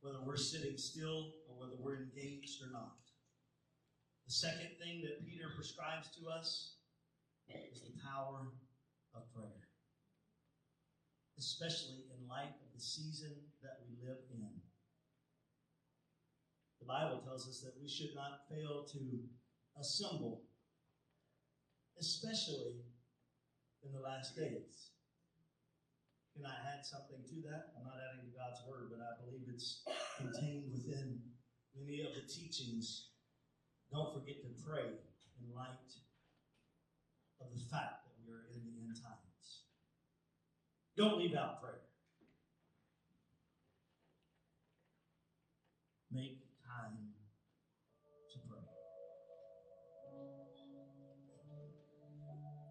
whether 0.00 0.18
we're 0.24 0.36
sitting 0.36 0.76
still 0.76 1.34
or 1.48 1.58
whether 1.58 1.76
we're 1.78 2.02
engaged 2.02 2.62
or 2.62 2.72
not? 2.72 2.98
The 4.26 4.32
second 4.32 4.70
thing 4.82 5.02
that 5.02 5.24
Peter 5.24 5.52
prescribes 5.54 6.08
to 6.18 6.28
us 6.28 6.76
is 7.48 7.82
the 7.82 7.94
power 8.02 8.48
of 9.14 9.22
prayer, 9.32 9.70
especially 11.38 12.10
in 12.10 12.28
light 12.28 12.54
of 12.58 12.74
the 12.74 12.80
season 12.80 13.32
that 13.62 13.78
we 13.86 14.06
live 14.06 14.18
in. 14.34 14.48
The 16.80 16.86
Bible 16.86 17.22
tells 17.24 17.48
us 17.48 17.60
that 17.60 17.74
we 17.80 17.88
should 17.88 18.14
not 18.14 18.48
fail 18.50 18.84
to 18.92 19.20
assemble, 19.80 20.42
especially 21.98 22.82
in 23.84 23.92
the 23.92 24.00
last 24.00 24.36
days. 24.36 24.90
Can 26.36 26.44
I 26.44 26.76
add 26.76 26.84
something 26.84 27.24
to 27.24 27.36
that? 27.48 27.72
I'm 27.72 27.88
not 27.88 27.96
adding 27.96 28.28
to 28.28 28.36
God's 28.36 28.60
word, 28.68 28.92
but 28.92 29.00
I 29.00 29.16
believe 29.24 29.48
it's 29.48 29.80
contained 30.20 30.68
within 30.68 31.16
many 31.72 32.04
of 32.04 32.12
the 32.12 32.28
teachings. 32.28 33.08
Don't 33.90 34.12
forget 34.12 34.44
to 34.44 34.52
pray 34.60 35.00
in 35.40 35.48
light 35.56 35.88
of 37.40 37.48
the 37.56 37.64
fact 37.72 38.04
that 38.04 38.12
we 38.20 38.28
are 38.36 38.52
in 38.52 38.60
the 38.68 38.84
end 38.84 39.00
times. 39.00 39.64
Don't 40.92 41.16
leave 41.16 41.34
out 41.34 41.62
prayer. 41.62 41.88
Make 46.12 46.44
time 46.60 47.16
to 48.32 48.38
pray. 48.44 48.60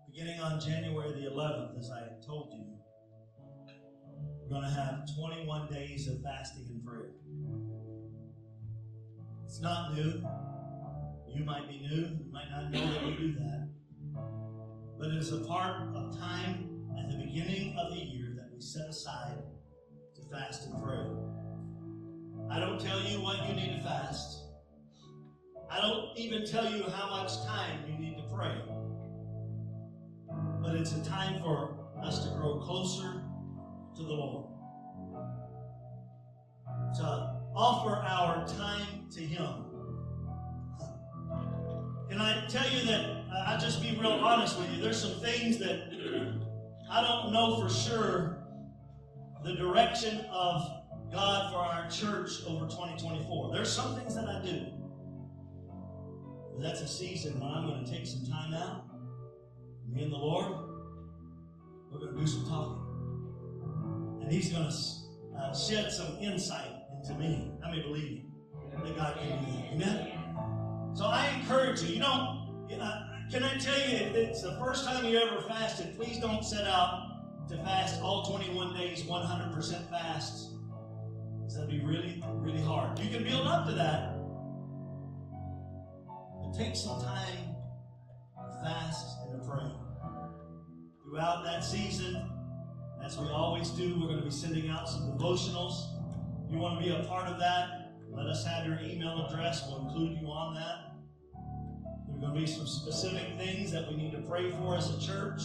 Beginning 0.05 0.39
on 0.39 0.61
January 0.61 1.13
the 1.17 1.31
11th, 1.33 1.79
as 1.79 1.89
I 1.89 2.13
told 2.23 2.53
you, 2.53 2.77
going 4.55 4.73
to 4.73 4.73
have 4.73 5.03
21 5.17 5.67
days 5.67 6.07
of 6.07 6.21
fasting 6.23 6.65
and 6.69 6.85
prayer. 6.85 7.11
It's 9.43 9.59
not 9.59 9.93
new. 9.93 10.23
You 11.27 11.43
might 11.43 11.67
be 11.67 11.81
new. 11.81 12.03
You 12.03 12.31
might 12.31 12.49
not 12.49 12.71
know 12.71 12.79
that 12.93 13.03
we 13.03 13.17
do 13.17 13.33
that. 13.33 13.67
But 14.97 15.09
it 15.09 15.15
is 15.15 15.33
a 15.33 15.39
part 15.39 15.93
of 15.93 16.17
time 16.17 16.69
at 16.97 17.11
the 17.11 17.17
beginning 17.17 17.77
of 17.77 17.91
the 17.91 17.99
year 17.99 18.31
that 18.37 18.47
we 18.53 18.61
set 18.61 18.87
aside 18.87 19.43
to 20.15 20.21
fast 20.31 20.67
and 20.67 20.81
pray. 20.81 21.05
I 22.49 22.57
don't 22.57 22.79
tell 22.79 23.01
you 23.01 23.21
what 23.21 23.45
you 23.49 23.55
need 23.55 23.75
to 23.75 23.83
fast. 23.83 24.41
I 25.69 25.81
don't 25.81 26.17
even 26.17 26.45
tell 26.45 26.71
you 26.71 26.83
how 26.83 27.09
much 27.09 27.43
time 27.43 27.83
you 27.89 27.99
need 27.99 28.15
to 28.19 28.23
pray. 28.33 28.55
But 30.61 30.75
it's 30.75 30.93
a 30.93 31.03
time 31.03 31.41
for 31.41 31.75
us 32.01 32.23
to 32.23 32.33
grow 32.35 32.61
closer 32.61 33.24
to 33.95 34.03
the 34.03 34.13
Lord. 34.13 34.45
To 36.97 37.35
offer 37.55 37.95
our 37.95 38.45
time 38.47 39.07
to 39.11 39.21
Him. 39.21 39.65
Can 42.09 42.19
I 42.19 42.45
tell 42.47 42.69
you 42.69 42.85
that 42.85 43.23
I'll 43.47 43.59
just 43.59 43.81
be 43.81 43.97
real 43.99 44.11
honest 44.11 44.59
with 44.59 44.71
you? 44.71 44.81
There's 44.81 45.01
some 45.01 45.19
things 45.21 45.57
that 45.59 45.89
I 46.91 47.01
don't 47.01 47.33
know 47.33 47.61
for 47.61 47.69
sure 47.73 48.37
the 49.43 49.53
direction 49.53 50.25
of 50.31 50.67
God 51.11 51.51
for 51.51 51.59
our 51.59 51.89
church 51.89 52.43
over 52.47 52.65
2024. 52.65 53.53
There's 53.53 53.71
some 53.71 53.95
things 53.95 54.15
that 54.15 54.27
I 54.27 54.41
do. 54.43 54.65
But 56.53 56.63
that's 56.63 56.81
a 56.81 56.87
season 56.87 57.39
when 57.39 57.49
I'm 57.49 57.67
going 57.67 57.85
to 57.85 57.91
take 57.91 58.07
some 58.07 58.25
time 58.25 58.53
out. 58.53 58.85
Me 59.87 60.03
and 60.03 60.11
the 60.11 60.17
Lord, 60.17 60.51
we're 61.91 61.99
going 61.99 62.13
to 62.13 62.19
do 62.19 62.27
some 62.27 62.45
talking. 62.47 62.84
And 64.25 64.33
He's 64.33 64.51
going 64.51 64.67
to 64.67 65.39
uh, 65.39 65.55
shed 65.55 65.91
some 65.91 66.17
insight 66.17 66.71
into 66.97 67.13
me. 67.19 67.51
How 67.61 67.69
many 67.69 67.83
believe 67.83 68.23
that 68.83 68.95
God 68.95 69.17
can 69.17 69.45
do 69.45 69.51
that? 69.51 69.73
Amen? 69.73 70.95
So 70.95 71.05
I 71.05 71.29
encourage 71.39 71.83
you, 71.83 71.93
you 71.93 71.99
know, 71.99 72.45
can 73.31 73.43
I 73.43 73.57
tell 73.57 73.77
you, 73.77 73.97
if 73.97 74.15
it's 74.15 74.41
the 74.41 74.55
first 74.57 74.85
time 74.85 75.05
you 75.05 75.19
ever 75.19 75.41
fasted, 75.41 75.95
please 75.95 76.17
don't 76.17 76.43
set 76.43 76.65
out 76.65 77.47
to 77.49 77.57
fast 77.57 78.01
all 78.01 78.23
21 78.23 78.75
days, 78.75 79.03
100% 79.03 79.89
fast. 79.89 80.51
So 81.47 81.59
that'd 81.59 81.69
be 81.69 81.85
really, 81.85 82.23
really 82.33 82.61
hard. 82.61 82.97
You 82.97 83.09
can 83.09 83.23
build 83.23 83.45
up 83.45 83.67
to 83.67 83.73
that. 83.73 84.15
But 86.41 86.57
take 86.57 86.75
some 86.75 86.99
time 86.99 87.55
to 88.37 88.59
fast 88.63 89.17
and 89.27 89.39
to 89.39 89.47
pray. 89.47 89.71
Throughout 91.03 91.43
that 91.43 91.63
season, 91.63 92.34
as 93.05 93.19
we 93.19 93.29
always 93.29 93.69
do, 93.69 93.99
we're 93.99 94.07
going 94.07 94.17
to 94.17 94.25
be 94.25 94.31
sending 94.31 94.67
out 94.67 94.89
some 94.89 95.01
devotionals. 95.01 95.89
If 96.43 96.51
you 96.51 96.57
want 96.57 96.79
to 96.79 96.83
be 96.83 96.91
a 96.91 97.03
part 97.07 97.27
of 97.27 97.37
that, 97.39 97.91
let 98.09 98.25
us 98.25 98.43
have 98.43 98.65
your 98.65 98.79
email 98.79 99.27
address. 99.27 99.63
We'll 99.67 99.87
include 99.87 100.17
you 100.19 100.27
on 100.27 100.55
that. 100.55 100.95
There 102.07 102.17
are 102.17 102.19
going 102.19 102.33
to 102.33 102.39
be 102.39 102.47
some 102.47 102.65
specific 102.65 103.37
things 103.37 103.71
that 103.71 103.87
we 103.87 103.95
need 103.95 104.11
to 104.13 104.21
pray 104.21 104.49
for 104.49 104.75
as 104.75 104.89
a 104.89 104.99
church. 104.99 105.41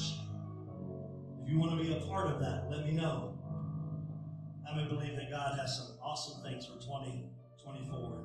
If 1.42 1.50
you 1.50 1.58
want 1.58 1.78
to 1.78 1.84
be 1.84 1.92
a 1.92 2.00
part 2.06 2.28
of 2.28 2.40
that, 2.40 2.70
let 2.70 2.86
me 2.86 2.92
know. 2.92 3.38
I 4.66 4.74
may 4.74 4.88
believe 4.88 5.14
that 5.16 5.30
God 5.30 5.58
has 5.58 5.76
some 5.76 5.98
awesome 6.02 6.42
things 6.42 6.64
for 6.64 6.80
2024. 6.80 8.22